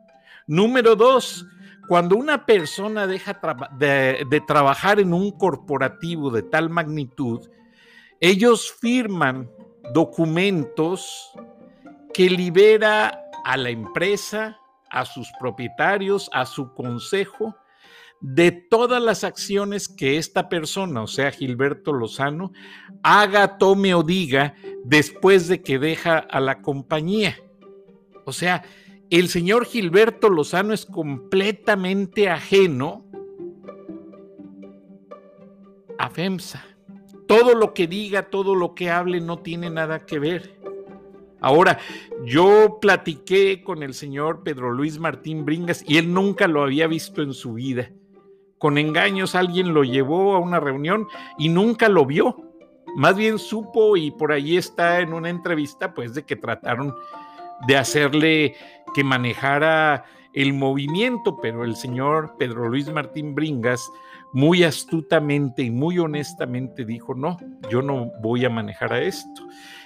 Número 0.48 0.96
dos, 0.96 1.46
cuando 1.88 2.16
una 2.16 2.46
persona 2.46 3.08
deja 3.08 3.40
de, 3.78 4.26
de 4.30 4.42
trabajar 4.42 5.00
en 5.00 5.14
un 5.14 5.32
corporativo 5.32 6.32
de 6.32 6.44
tal 6.44 6.70
magnitud, 6.70 7.50
ellos 8.20 8.74
firman 8.80 9.50
documentos 9.94 11.32
que 12.14 12.30
libera 12.30 13.22
a 13.44 13.58
la 13.58 13.70
empresa, 13.70 14.61
a 14.92 15.06
sus 15.06 15.32
propietarios, 15.40 16.30
a 16.34 16.46
su 16.46 16.74
consejo, 16.74 17.56
de 18.22 18.52
todas 18.52 19.02
las 19.02 19.24
acciones 19.24 19.88
que 19.88 20.18
esta 20.18 20.48
persona, 20.48 21.02
o 21.02 21.08
sea, 21.08 21.32
Gilberto 21.32 21.92
Lozano, 21.92 22.52
haga, 23.02 23.58
tome 23.58 23.96
o 23.96 24.04
diga 24.04 24.54
después 24.86 25.48
de 25.48 25.62
que 25.64 25.80
deja 25.80 26.20
a 26.20 26.40
la 26.40 26.62
compañía. 26.62 27.36
O 28.26 28.32
sea, 28.32 28.64
el 29.10 29.28
señor 29.28 29.66
Gilberto 29.66 30.30
Lozano 30.30 30.74
es 30.74 30.86
completamente 30.86 32.30
ajeno 32.30 33.06
a 35.98 36.10
FEMSA. 36.10 36.64
Todo 37.28 37.56
lo 37.56 37.74
que 37.74 37.88
diga, 37.88 38.30
todo 38.30 38.54
lo 38.56 38.76
que 38.76 38.92
hable 38.92 39.20
no 39.20 39.40
tiene 39.40 39.70
nada 39.70 40.06
que 40.06 40.20
ver. 40.20 40.61
Ahora, 41.42 41.80
yo 42.24 42.78
platiqué 42.80 43.64
con 43.64 43.82
el 43.82 43.96
señor 43.96 44.44
Pedro 44.44 44.72
Luis 44.72 45.00
Martín 45.00 45.44
Bringas 45.44 45.84
y 45.88 45.98
él 45.98 46.14
nunca 46.14 46.48
lo 46.48 46.62
había 46.62 46.86
visto 46.86 47.24
en 47.24 47.34
su 47.34 47.54
vida. 47.56 47.90
Con 48.60 48.78
engaños 48.78 49.34
alguien 49.34 49.74
lo 49.74 49.84
llevó 49.84 50.36
a 50.36 50.40
una 50.40 50.60
reunión 50.60 51.08
y 51.40 51.50
nunca 51.50 51.90
lo 51.90 52.06
vio. 52.06 52.36
Más 52.96 53.16
bien 53.16 53.40
supo 53.40 53.98
y 53.98 54.12
por 54.12 54.32
ahí 54.32 54.56
está 54.56 55.00
en 55.00 55.14
una 55.14 55.30
entrevista, 55.30 55.96
pues 55.96 56.14
de 56.14 56.24
que 56.24 56.36
trataron 56.36 56.94
de 57.68 57.76
hacerle 57.76 58.56
que 58.94 59.04
manejara 59.04 60.06
el 60.34 60.54
movimiento, 60.54 61.40
pero 61.42 61.64
el 61.64 61.76
señor 61.76 62.36
Pedro 62.38 62.70
Luis 62.70 62.92
Martín 62.92 63.34
Bringas 63.34 63.90
muy 64.34 64.64
astutamente 64.64 65.64
y 65.64 65.72
muy 65.72 66.00
honestamente 66.00 66.86
dijo, 66.86 67.16
no, 67.16 67.38
yo 67.70 67.82
no 67.82 68.12
voy 68.22 68.46
a 68.46 68.50
manejar 68.50 68.94
a 68.94 69.02
esto. 69.02 69.44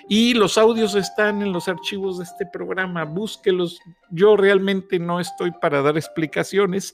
Y 0.07 0.35
los 0.35 0.57
audios 0.57 0.93
están 0.93 1.41
en 1.41 1.51
los 1.51 1.67
archivos 1.67 2.19
de 2.19 2.25
este 2.25 2.45
programa, 2.45 3.05
búsquelos. 3.05 3.79
Yo 4.11 4.37
realmente 4.37 4.99
no 4.99 5.19
estoy 5.19 5.51
para 5.51 5.81
dar 5.81 5.97
explicaciones, 5.97 6.93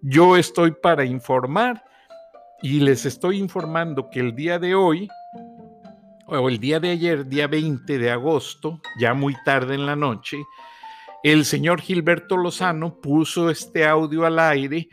yo 0.00 0.36
estoy 0.36 0.70
para 0.70 1.04
informar 1.04 1.84
y 2.62 2.78
les 2.80 3.04
estoy 3.04 3.38
informando 3.38 4.08
que 4.10 4.20
el 4.20 4.36
día 4.36 4.60
de 4.60 4.76
hoy, 4.76 5.08
o 6.26 6.48
el 6.48 6.58
día 6.58 6.78
de 6.78 6.90
ayer, 6.90 7.26
día 7.26 7.48
20 7.48 7.98
de 7.98 8.10
agosto, 8.10 8.80
ya 9.00 9.12
muy 9.12 9.34
tarde 9.44 9.74
en 9.74 9.84
la 9.84 9.96
noche, 9.96 10.38
el 11.24 11.44
señor 11.44 11.80
Gilberto 11.80 12.36
Lozano 12.36 13.00
puso 13.00 13.50
este 13.50 13.84
audio 13.84 14.24
al 14.24 14.38
aire 14.38 14.88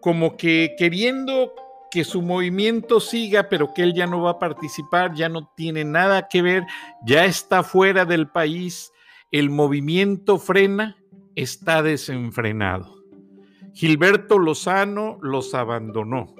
como 0.00 0.36
que 0.36 0.74
queriendo 0.78 1.54
que 1.90 2.04
su 2.04 2.22
movimiento 2.22 3.00
siga, 3.00 3.48
pero 3.48 3.74
que 3.74 3.82
él 3.82 3.94
ya 3.94 4.06
no 4.06 4.22
va 4.22 4.32
a 4.32 4.38
participar, 4.38 5.14
ya 5.14 5.28
no 5.28 5.50
tiene 5.56 5.84
nada 5.84 6.28
que 6.28 6.42
ver, 6.42 6.64
ya 7.04 7.24
está 7.24 7.62
fuera 7.62 8.04
del 8.04 8.28
país, 8.28 8.92
el 9.30 9.50
movimiento 9.50 10.38
frena, 10.38 10.96
está 11.34 11.82
desenfrenado. 11.82 12.96
Gilberto 13.74 14.38
Lozano 14.38 15.18
los 15.22 15.54
abandonó 15.54 16.34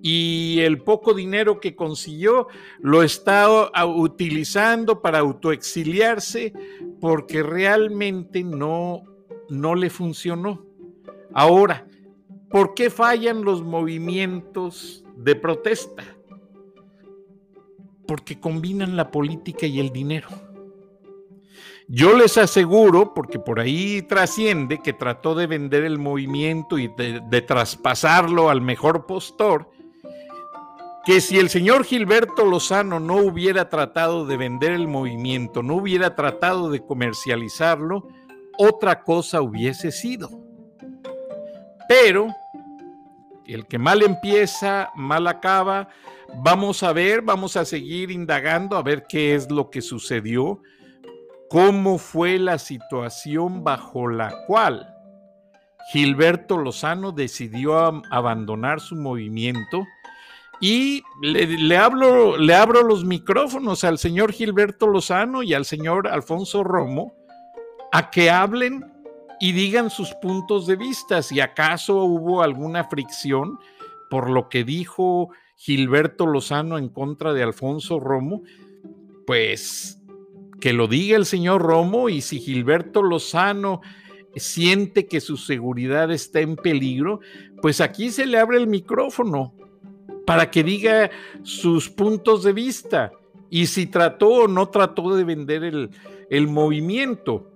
y 0.00 0.60
el 0.60 0.82
poco 0.82 1.12
dinero 1.14 1.60
que 1.60 1.74
consiguió 1.74 2.48
lo 2.80 3.02
está 3.02 3.48
utilizando 3.84 5.02
para 5.02 5.18
autoexiliarse 5.18 6.52
porque 7.00 7.42
realmente 7.42 8.44
no, 8.44 9.02
no 9.48 9.74
le 9.74 9.90
funcionó. 9.90 10.64
Ahora, 11.34 11.86
¿Por 12.50 12.74
qué 12.74 12.88
fallan 12.88 13.44
los 13.44 13.62
movimientos 13.62 15.04
de 15.16 15.36
protesta? 15.36 16.04
Porque 18.06 18.40
combinan 18.40 18.96
la 18.96 19.10
política 19.10 19.66
y 19.66 19.80
el 19.80 19.90
dinero. 19.90 20.28
Yo 21.90 22.14
les 22.14 22.36
aseguro, 22.36 23.14
porque 23.14 23.38
por 23.38 23.60
ahí 23.60 24.02
trasciende 24.02 24.82
que 24.82 24.92
trató 24.92 25.34
de 25.34 25.46
vender 25.46 25.84
el 25.84 25.98
movimiento 25.98 26.78
y 26.78 26.88
de, 26.88 27.42
traspasarlo 27.42 28.50
al 28.50 28.60
mejor 28.60 29.06
postor, 29.06 29.70
que 31.06 31.22
si 31.22 31.38
el 31.38 31.48
señor 31.48 31.84
Gilberto 31.84 32.44
Lozano 32.44 33.00
no 33.00 33.16
hubiera 33.16 33.70
tratado 33.70 34.26
de 34.26 34.36
vender 34.36 34.72
el 34.72 34.86
movimiento, 34.86 35.62
no 35.62 35.76
hubiera 35.76 36.14
tratado 36.14 36.70
de 36.70 36.84
comercializarlo, 36.84 38.06
otra 38.58 39.02
cosa 39.02 39.40
hubiese 39.40 39.90
sido. 39.90 40.47
Pero 41.88 42.28
el 43.46 43.66
que 43.66 43.78
mal 43.78 44.02
empieza, 44.02 44.90
mal 44.94 45.26
acaba. 45.26 45.88
Vamos 46.42 46.82
a 46.82 46.92
ver, 46.92 47.22
vamos 47.22 47.56
a 47.56 47.64
seguir 47.64 48.10
indagando 48.10 48.76
a 48.76 48.82
ver 48.82 49.04
qué 49.08 49.34
es 49.34 49.50
lo 49.50 49.70
que 49.70 49.80
sucedió 49.80 50.60
cómo 51.48 51.98
fue 51.98 52.38
la 52.38 52.58
situación 52.58 53.64
bajo 53.64 54.08
la 54.08 54.44
cual 54.46 54.94
Gilberto 55.90 56.58
Lozano 56.58 57.12
decidió 57.12 58.02
abandonar 58.10 58.80
su 58.80 58.96
movimiento 58.96 59.86
y 60.60 61.02
le, 61.22 61.76
hablo, 61.76 62.36
le 62.36 62.54
abro 62.54 62.82
los 62.82 63.04
micrófonos 63.04 63.84
al 63.84 63.98
señor 63.98 64.32
Gilberto 64.32 64.88
Lozano 64.88 65.42
y 65.42 65.54
al 65.54 65.64
señor 65.64 66.08
Alfonso 66.08 66.64
Romo 66.64 67.14
a 67.92 68.10
que 68.10 68.30
hablen 68.30 68.84
y 69.40 69.52
digan 69.52 69.90
sus 69.90 70.14
puntos 70.14 70.66
de 70.66 70.76
vista, 70.76 71.22
si 71.22 71.40
acaso 71.40 72.02
hubo 72.04 72.42
alguna 72.42 72.84
fricción 72.84 73.58
por 74.10 74.30
lo 74.30 74.48
que 74.48 74.64
dijo 74.64 75.30
Gilberto 75.56 76.26
Lozano 76.26 76.78
en 76.78 76.88
contra 76.88 77.32
de 77.32 77.42
Alfonso 77.42 78.00
Romo, 78.00 78.42
pues 79.26 80.00
que 80.60 80.72
lo 80.72 80.88
diga 80.88 81.16
el 81.16 81.26
señor 81.26 81.62
Romo 81.62 82.08
y 82.08 82.20
si 82.20 82.40
Gilberto 82.40 83.02
Lozano 83.02 83.80
siente 84.36 85.06
que 85.06 85.20
su 85.20 85.36
seguridad 85.36 86.10
está 86.10 86.40
en 86.40 86.56
peligro, 86.56 87.20
pues 87.62 87.80
aquí 87.80 88.10
se 88.10 88.26
le 88.26 88.38
abre 88.38 88.58
el 88.58 88.66
micrófono 88.66 89.54
para 90.26 90.50
que 90.50 90.62
diga 90.62 91.10
sus 91.42 91.88
puntos 91.88 92.44
de 92.44 92.52
vista 92.52 93.12
y 93.50 93.66
si 93.66 93.86
trató 93.86 94.28
o 94.28 94.48
no 94.48 94.68
trató 94.68 95.16
de 95.16 95.24
vender 95.24 95.64
el, 95.64 95.90
el 96.30 96.48
movimiento, 96.48 97.50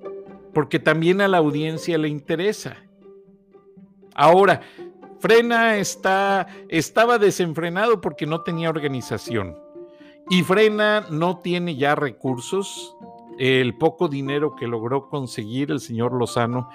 porque 0.53 0.79
también 0.79 1.21
a 1.21 1.29
la 1.29 1.38
audiencia 1.38 1.99
le 1.99 2.09
interesa. 2.09 2.77
Ahora, 4.15 4.61
Frena 5.21 5.77
está, 5.77 6.47
estaba 6.69 7.19
desenfrenado 7.19 8.01
porque 8.01 8.27
no 8.27 8.43
tenía 8.43 8.69
organización. 8.69 9.57
Y 10.29 10.43
Frena 10.43 11.07
no 11.11 11.38
tiene 11.38 11.77
ya 11.77 11.95
recursos. 11.95 12.97
El 13.38 13.77
poco 13.79 14.09
dinero 14.09 14.55
que 14.57 14.67
logró 14.67 15.09
conseguir 15.09 15.71
el 15.71 15.81
señor 15.81 16.12
Lozano 16.12 16.69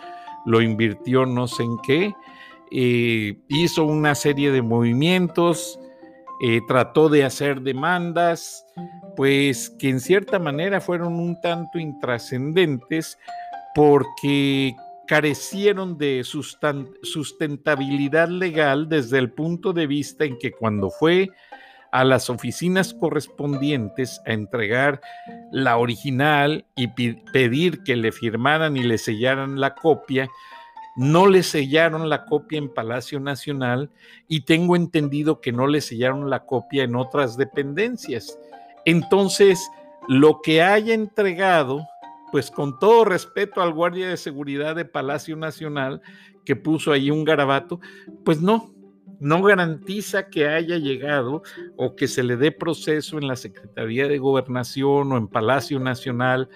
lo 0.45 0.61
invirtió 0.61 1.25
no 1.25 1.47
sé 1.47 1.63
en 1.63 1.77
qué. 1.79 2.15
Eh, 2.71 3.37
hizo 3.49 3.83
una 3.83 4.15
serie 4.15 4.51
de 4.51 4.61
movimientos, 4.61 5.79
eh, 6.41 6.61
trató 6.67 7.09
de 7.09 7.23
hacer 7.25 7.61
demandas, 7.61 8.65
pues 9.15 9.69
que 9.69 9.89
en 9.89 9.99
cierta 9.99 10.39
manera 10.39 10.79
fueron 10.79 11.19
un 11.19 11.39
tanto 11.41 11.79
intrascendentes 11.79 13.17
porque 13.77 14.75
carecieron 15.07 15.97
de 15.99 16.23
sustentabilidad 16.23 18.27
legal 18.27 18.89
desde 18.89 19.19
el 19.19 19.31
punto 19.31 19.71
de 19.71 19.85
vista 19.85 20.25
en 20.25 20.39
que 20.39 20.51
cuando 20.51 20.89
fue 20.89 21.29
a 21.91 22.03
las 22.03 22.31
oficinas 22.31 22.95
correspondientes 22.95 24.19
a 24.25 24.33
entregar 24.33 24.99
la 25.51 25.77
original 25.77 26.65
y 26.75 26.87
pedir 26.87 27.83
que 27.83 27.95
le 27.95 28.11
firmaran 28.11 28.77
y 28.77 28.81
le 28.81 28.97
sellaran 28.97 29.61
la 29.61 29.75
copia. 29.75 30.27
No 30.95 31.27
le 31.27 31.43
sellaron 31.43 32.09
la 32.09 32.25
copia 32.25 32.57
en 32.57 32.73
Palacio 32.73 33.19
Nacional 33.19 33.91
y 34.27 34.41
tengo 34.41 34.75
entendido 34.75 35.39
que 35.39 35.51
no 35.51 35.67
le 35.67 35.81
sellaron 35.81 36.31
la 36.31 36.45
copia 36.45 36.83
en 36.83 36.95
otras 36.95 37.37
dependencias. 37.37 38.39
Entonces, 38.85 39.69
lo 40.07 40.41
que 40.41 40.63
haya 40.63 40.95
entregado, 40.95 41.87
pues 42.37 42.51
con 42.51 42.77
todo 42.77 43.03
respeto 43.03 43.63
al 43.63 43.73
guardia 43.73 44.09
de 44.09 44.15
seguridad 44.15 44.75
de 44.75 44.85
Palacio 44.85 45.35
Nacional 45.35 46.03
que 46.45 46.55
puso 46.55 46.91
ahí 46.91 47.09
un 47.09 47.23
garabato, 47.23 47.79
pues 48.23 48.43
no, 48.43 48.75
no 49.19 49.41
garantiza 49.41 50.29
que 50.29 50.47
haya 50.47 50.77
llegado 50.77 51.41
o 51.77 51.95
que 51.95 52.07
se 52.07 52.21
le 52.21 52.37
dé 52.37 52.51
proceso 52.51 53.17
en 53.17 53.27
la 53.27 53.35
Secretaría 53.35 54.07
de 54.07 54.19
Gobernación 54.19 55.11
o 55.11 55.17
en 55.17 55.27
Palacio 55.27 55.79
Nacional, 55.79 56.47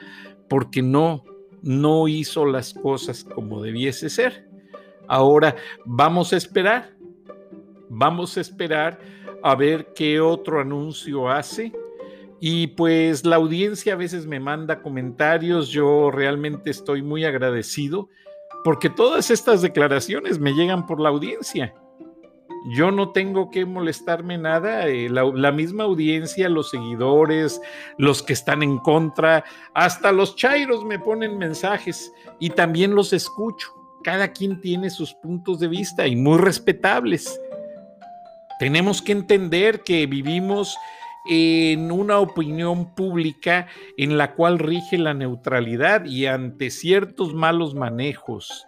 porque 0.48 0.84
no, 0.84 1.24
no 1.64 2.08
hizo 2.08 2.46
las 2.46 2.76
cosas 2.76 3.24
como 3.24 3.64
debiese 3.64 4.08
ser. 4.12 4.48
Ahora 5.08 5.56
vamos 5.84 6.32
a 6.32 6.38
esperar, 6.38 6.92
vamos 7.90 8.38
a 8.38 8.42
esperar 8.42 9.00
a 9.42 9.56
ver 9.56 9.94
qué 9.96 10.20
otro 10.20 10.62
anuncio 10.62 11.28
hace. 11.28 11.74
Y 12.42 12.68
pues 12.68 13.24
la 13.24 13.38
audiencia 13.38 13.94
a 13.94 13.98
veces 13.98 14.26
me 14.26 14.40
manda 14.40 14.82
comentarios, 14.82 15.70
yo 15.70 16.12
realmente 16.12 16.72
estoy 16.72 17.02
muy 17.02 17.24
agradecido 17.24 18.10
porque 18.64 18.90
todas 18.90 19.32
estas 19.32 19.62
declaraciones 19.62 20.40
me 20.40 20.54
llegan 20.54 20.86
por 20.86 21.00
la 21.00 21.10
audiencia 21.10 21.74
yo 22.66 22.92
no 22.92 23.10
tengo 23.10 23.50
que 23.50 23.66
molestarme 23.66 24.38
nada, 24.38 24.88
eh, 24.88 25.10
la, 25.10 25.52
misma 25.52 25.84
audiencia, 25.84 26.48
los 26.48 26.70
seguidores, 26.70 27.60
los 27.98 28.22
que 28.22 28.34
están 28.34 28.62
en 28.62 28.78
contra, 28.78 29.44
hasta 29.74 30.12
los 30.12 30.36
chairos 30.36 30.86
me 30.86 31.00
ponen 31.00 31.38
mensajes 31.38 32.12
y 32.40 32.52
también 32.52 32.94
los 32.94 33.14
escucho. 33.14 33.70
Cada 34.04 34.32
quien 34.32 34.62
tiene 34.62 34.90
sus 34.90 35.14
puntos 35.14 35.60
de 35.60 35.68
vista 35.68 36.08
y 36.08 36.16
muy 36.16 36.38
respetables. 36.38 37.40
Tenemos 38.60 39.02
que 39.02 39.12
entender 39.12 39.82
que 39.82 40.06
vivimos 40.06 40.78
en 41.30 41.92
una 41.92 42.20
opinión 42.20 42.96
pública 42.96 43.68
en 43.98 44.18
la 44.18 44.34
cual 44.34 44.60
rige 44.60 44.98
la 44.98 45.14
neutralidad 45.14 46.06
y 46.06 46.26
ante 46.26 46.72
ciertos 46.72 47.34
malos 47.34 47.76
manejos 47.76 48.66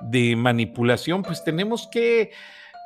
de 0.00 0.36
manipulación, 0.36 1.22
pues 1.22 1.44
tenemos 1.44 1.88
que 1.90 2.32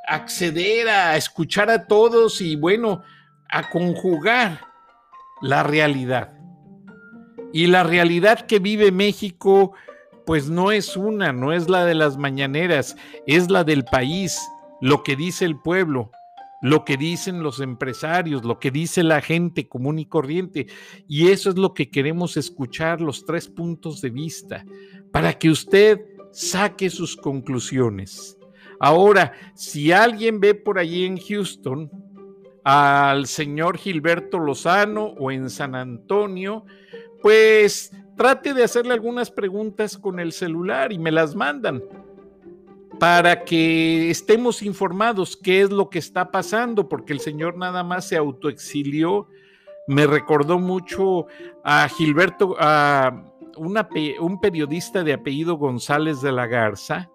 acceder 0.07 0.89
a 0.89 1.17
escuchar 1.17 1.71
a 1.71 1.87
todos 1.87 2.41
y 2.41 2.57
bueno, 2.57 3.03
a 3.49 3.71
conjugar 3.71 4.61
la 5.41 5.63
realidad. 5.63 6.33
Y 7.53 7.67
la 7.67 7.83
realidad 7.83 8.41
que 8.41 8.59
vive 8.59 8.93
México, 8.93 9.73
pues 10.27 10.51
no 10.51 10.71
es 10.71 10.97
una, 10.97 11.33
no 11.33 11.53
es 11.53 11.69
la 11.69 11.85
de 11.87 11.95
las 11.95 12.19
mañaneras, 12.19 12.97
es 13.27 13.51
la 13.51 13.65
del 13.65 13.85
país, 13.85 14.39
lo 14.81 15.03
que 15.03 15.17
dice 15.17 15.45
el 15.47 15.59
pueblo, 15.59 16.11
lo 16.61 16.85
que 16.85 16.97
dicen 16.97 17.43
los 17.43 17.61
empresarios, 17.61 18.45
lo 18.45 18.59
que 18.59 18.71
dice 18.71 19.03
la 19.03 19.21
gente 19.21 19.69
común 19.69 19.99
y 19.99 20.07
corriente. 20.07 20.67
Y 21.07 21.29
eso 21.29 21.51
es 21.51 21.57
lo 21.57 21.75
que 21.75 21.91
queremos 21.91 22.37
escuchar, 22.37 23.01
los 23.01 23.25
tres 23.25 23.49
puntos 23.49 24.01
de 24.01 24.11
vista, 24.11 24.65
para 25.13 25.33
que 25.35 25.51
usted 25.51 26.01
saque 26.33 26.91
sus 26.91 27.17
conclusiones. 27.17 28.37
Ahora, 28.81 29.33
si 29.55 29.93
alguien 29.93 30.41
ve 30.41 30.55
por 30.55 30.79
allí 30.79 31.05
en 31.05 31.19
Houston 31.19 31.91
al 32.65 33.27
señor 33.27 33.79
Gilberto 33.79 34.39
Lozano 34.39 35.15
o 35.19 35.31
en 35.31 35.51
San 35.51 35.75
Antonio, 35.75 36.65
pues 37.23 37.93
trate 38.17 38.55
de 38.55 38.65
hacerle 38.65 38.95
algunas 38.95 39.31
preguntas 39.31 39.97
con 39.97 40.21
el 40.21 40.33
celular 40.33 40.93
y 40.93 40.99
me 40.99 41.11
las 41.11 41.35
mandan 41.35 41.83
para 42.99 43.45
que 43.45 44.11
estemos 44.11 44.63
informados 44.63 45.37
qué 45.37 45.63
es 45.63 45.71
lo 45.71 45.89
que 45.89 45.99
está 45.99 46.31
pasando, 46.31 46.89
porque 46.89 47.13
el 47.13 47.21
señor 47.21 47.57
nada 47.57 47.85
más 47.85 48.09
se 48.09 48.17
autoexilió. 48.17 49.29
Me 49.87 50.07
recordó 50.07 50.59
mucho 50.59 51.27
a 51.65 51.89
Gilberto, 51.89 52.57
a 52.59 53.25
un 53.57 54.41
periodista 54.41 55.03
de 55.05 55.13
apellido 55.13 55.57
González 55.57 56.21
de 56.21 56.33
la 56.33 56.47
Garza, 56.47 57.09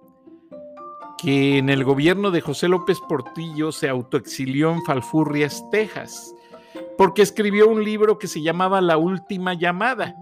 que 1.18 1.58
en 1.58 1.70
el 1.70 1.84
gobierno 1.84 2.32
de 2.32 2.42
José 2.42 2.68
López 2.68 3.00
Portillo 3.08 3.72
se 3.72 3.90
autoexilió 3.90 4.72
en 4.72 4.84
Falfurrias, 4.84 5.64
Texas, 5.72 6.34
porque 6.98 7.22
escribió 7.22 7.68
un 7.68 7.84
libro 7.84 8.18
que 8.18 8.28
se 8.28 8.42
llamaba 8.42 8.82
La 8.82 8.98
Última 8.98 9.54
Llamada 9.54 10.16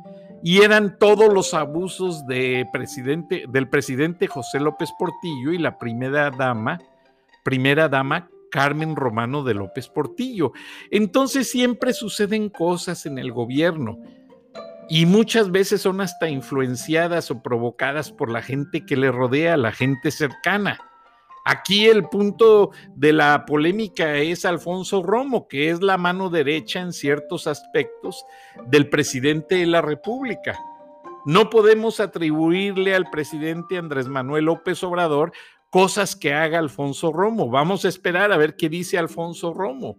y 0.43 0.61
eran 0.61 0.97
todos 0.97 1.33
los 1.33 1.53
abusos 1.53 2.25
de 2.25 2.67
presidente, 2.71 3.45
del 3.47 3.69
presidente 3.69 4.27
José 4.27 4.59
López 4.59 4.91
Portillo 4.97 5.51
y 5.51 5.57
la 5.57 5.77
primera 5.77 6.31
dama, 6.31 6.79
primera 7.43 7.89
dama 7.89 8.29
Carmen 8.51 8.95
Romano 8.95 9.43
de 9.43 9.53
López 9.53 9.87
Portillo. 9.87 10.51
Entonces 10.89 11.49
siempre 11.49 11.93
suceden 11.93 12.49
cosas 12.49 13.05
en 13.05 13.17
el 13.17 13.31
gobierno 13.31 13.97
y 14.89 15.05
muchas 15.05 15.51
veces 15.51 15.81
son 15.81 16.01
hasta 16.01 16.29
influenciadas 16.29 17.31
o 17.31 17.41
provocadas 17.41 18.11
por 18.11 18.29
la 18.29 18.41
gente 18.41 18.85
que 18.85 18.97
le 18.97 19.11
rodea, 19.11 19.55
la 19.57 19.71
gente 19.71 20.11
cercana. 20.11 20.79
Aquí 21.51 21.87
el 21.89 22.05
punto 22.05 22.71
de 22.95 23.11
la 23.11 23.43
polémica 23.45 24.15
es 24.15 24.45
Alfonso 24.45 25.03
Romo, 25.03 25.49
que 25.49 25.69
es 25.69 25.81
la 25.81 25.97
mano 25.97 26.29
derecha 26.29 26.79
en 26.79 26.93
ciertos 26.93 27.45
aspectos 27.45 28.25
del 28.67 28.87
presidente 28.87 29.55
de 29.55 29.65
la 29.65 29.81
República. 29.81 30.57
No 31.25 31.49
podemos 31.49 31.99
atribuirle 31.99 32.95
al 32.95 33.09
presidente 33.09 33.77
Andrés 33.77 34.07
Manuel 34.07 34.45
López 34.45 34.81
Obrador 34.85 35.33
cosas 35.69 36.15
que 36.15 36.33
haga 36.33 36.57
Alfonso 36.57 37.11
Romo. 37.11 37.49
Vamos 37.49 37.83
a 37.83 37.89
esperar 37.89 38.31
a 38.31 38.37
ver 38.37 38.55
qué 38.55 38.69
dice 38.69 38.97
Alfonso 38.97 39.53
Romo. 39.53 39.97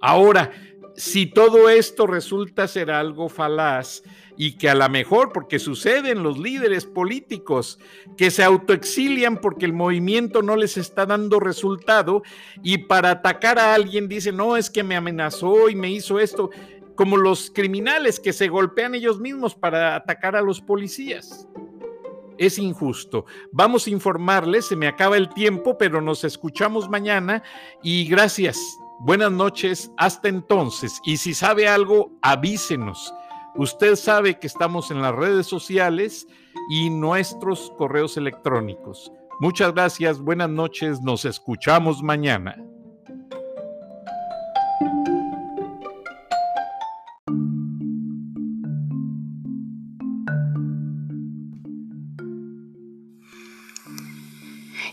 Ahora, 0.00 0.52
si 0.98 1.26
todo 1.26 1.68
esto 1.68 2.08
resulta 2.08 2.66
ser 2.66 2.90
algo 2.90 3.28
falaz 3.28 4.02
y 4.36 4.56
que 4.56 4.68
a 4.68 4.74
lo 4.74 4.88
mejor, 4.88 5.32
porque 5.32 5.60
suceden 5.60 6.24
los 6.24 6.38
líderes 6.38 6.86
políticos 6.86 7.78
que 8.16 8.32
se 8.32 8.42
autoexilian 8.42 9.40
porque 9.40 9.64
el 9.64 9.72
movimiento 9.72 10.42
no 10.42 10.56
les 10.56 10.76
está 10.76 11.06
dando 11.06 11.38
resultado 11.38 12.24
y 12.64 12.78
para 12.78 13.12
atacar 13.12 13.60
a 13.60 13.74
alguien 13.74 14.08
dicen, 14.08 14.36
no, 14.36 14.56
es 14.56 14.70
que 14.70 14.82
me 14.82 14.96
amenazó 14.96 15.68
y 15.68 15.76
me 15.76 15.88
hizo 15.88 16.18
esto, 16.18 16.50
como 16.96 17.16
los 17.16 17.52
criminales 17.52 18.18
que 18.18 18.32
se 18.32 18.48
golpean 18.48 18.96
ellos 18.96 19.20
mismos 19.20 19.54
para 19.54 19.94
atacar 19.94 20.34
a 20.34 20.42
los 20.42 20.60
policías. 20.60 21.46
Es 22.38 22.58
injusto. 22.58 23.24
Vamos 23.52 23.86
a 23.86 23.90
informarles, 23.90 24.66
se 24.66 24.74
me 24.74 24.88
acaba 24.88 25.16
el 25.16 25.28
tiempo, 25.28 25.78
pero 25.78 26.00
nos 26.00 26.24
escuchamos 26.24 26.88
mañana 26.88 27.44
y 27.84 28.08
gracias. 28.08 28.58
Buenas 29.00 29.30
noches, 29.30 29.92
hasta 29.96 30.28
entonces. 30.28 31.00
Y 31.04 31.18
si 31.18 31.32
sabe 31.32 31.68
algo, 31.68 32.18
avísenos. 32.20 33.14
Usted 33.54 33.94
sabe 33.94 34.40
que 34.40 34.48
estamos 34.48 34.90
en 34.90 35.00
las 35.00 35.14
redes 35.14 35.46
sociales 35.46 36.26
y 36.68 36.90
nuestros 36.90 37.72
correos 37.78 38.16
electrónicos. 38.16 39.12
Muchas 39.38 39.72
gracias, 39.72 40.18
buenas 40.18 40.50
noches, 40.50 41.00
nos 41.00 41.24
escuchamos 41.24 42.02
mañana. 42.02 42.56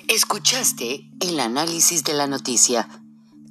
Escuchaste 0.08 1.10
el 1.20 1.40
análisis 1.40 2.04
de 2.04 2.14
la 2.14 2.28
noticia 2.28 2.88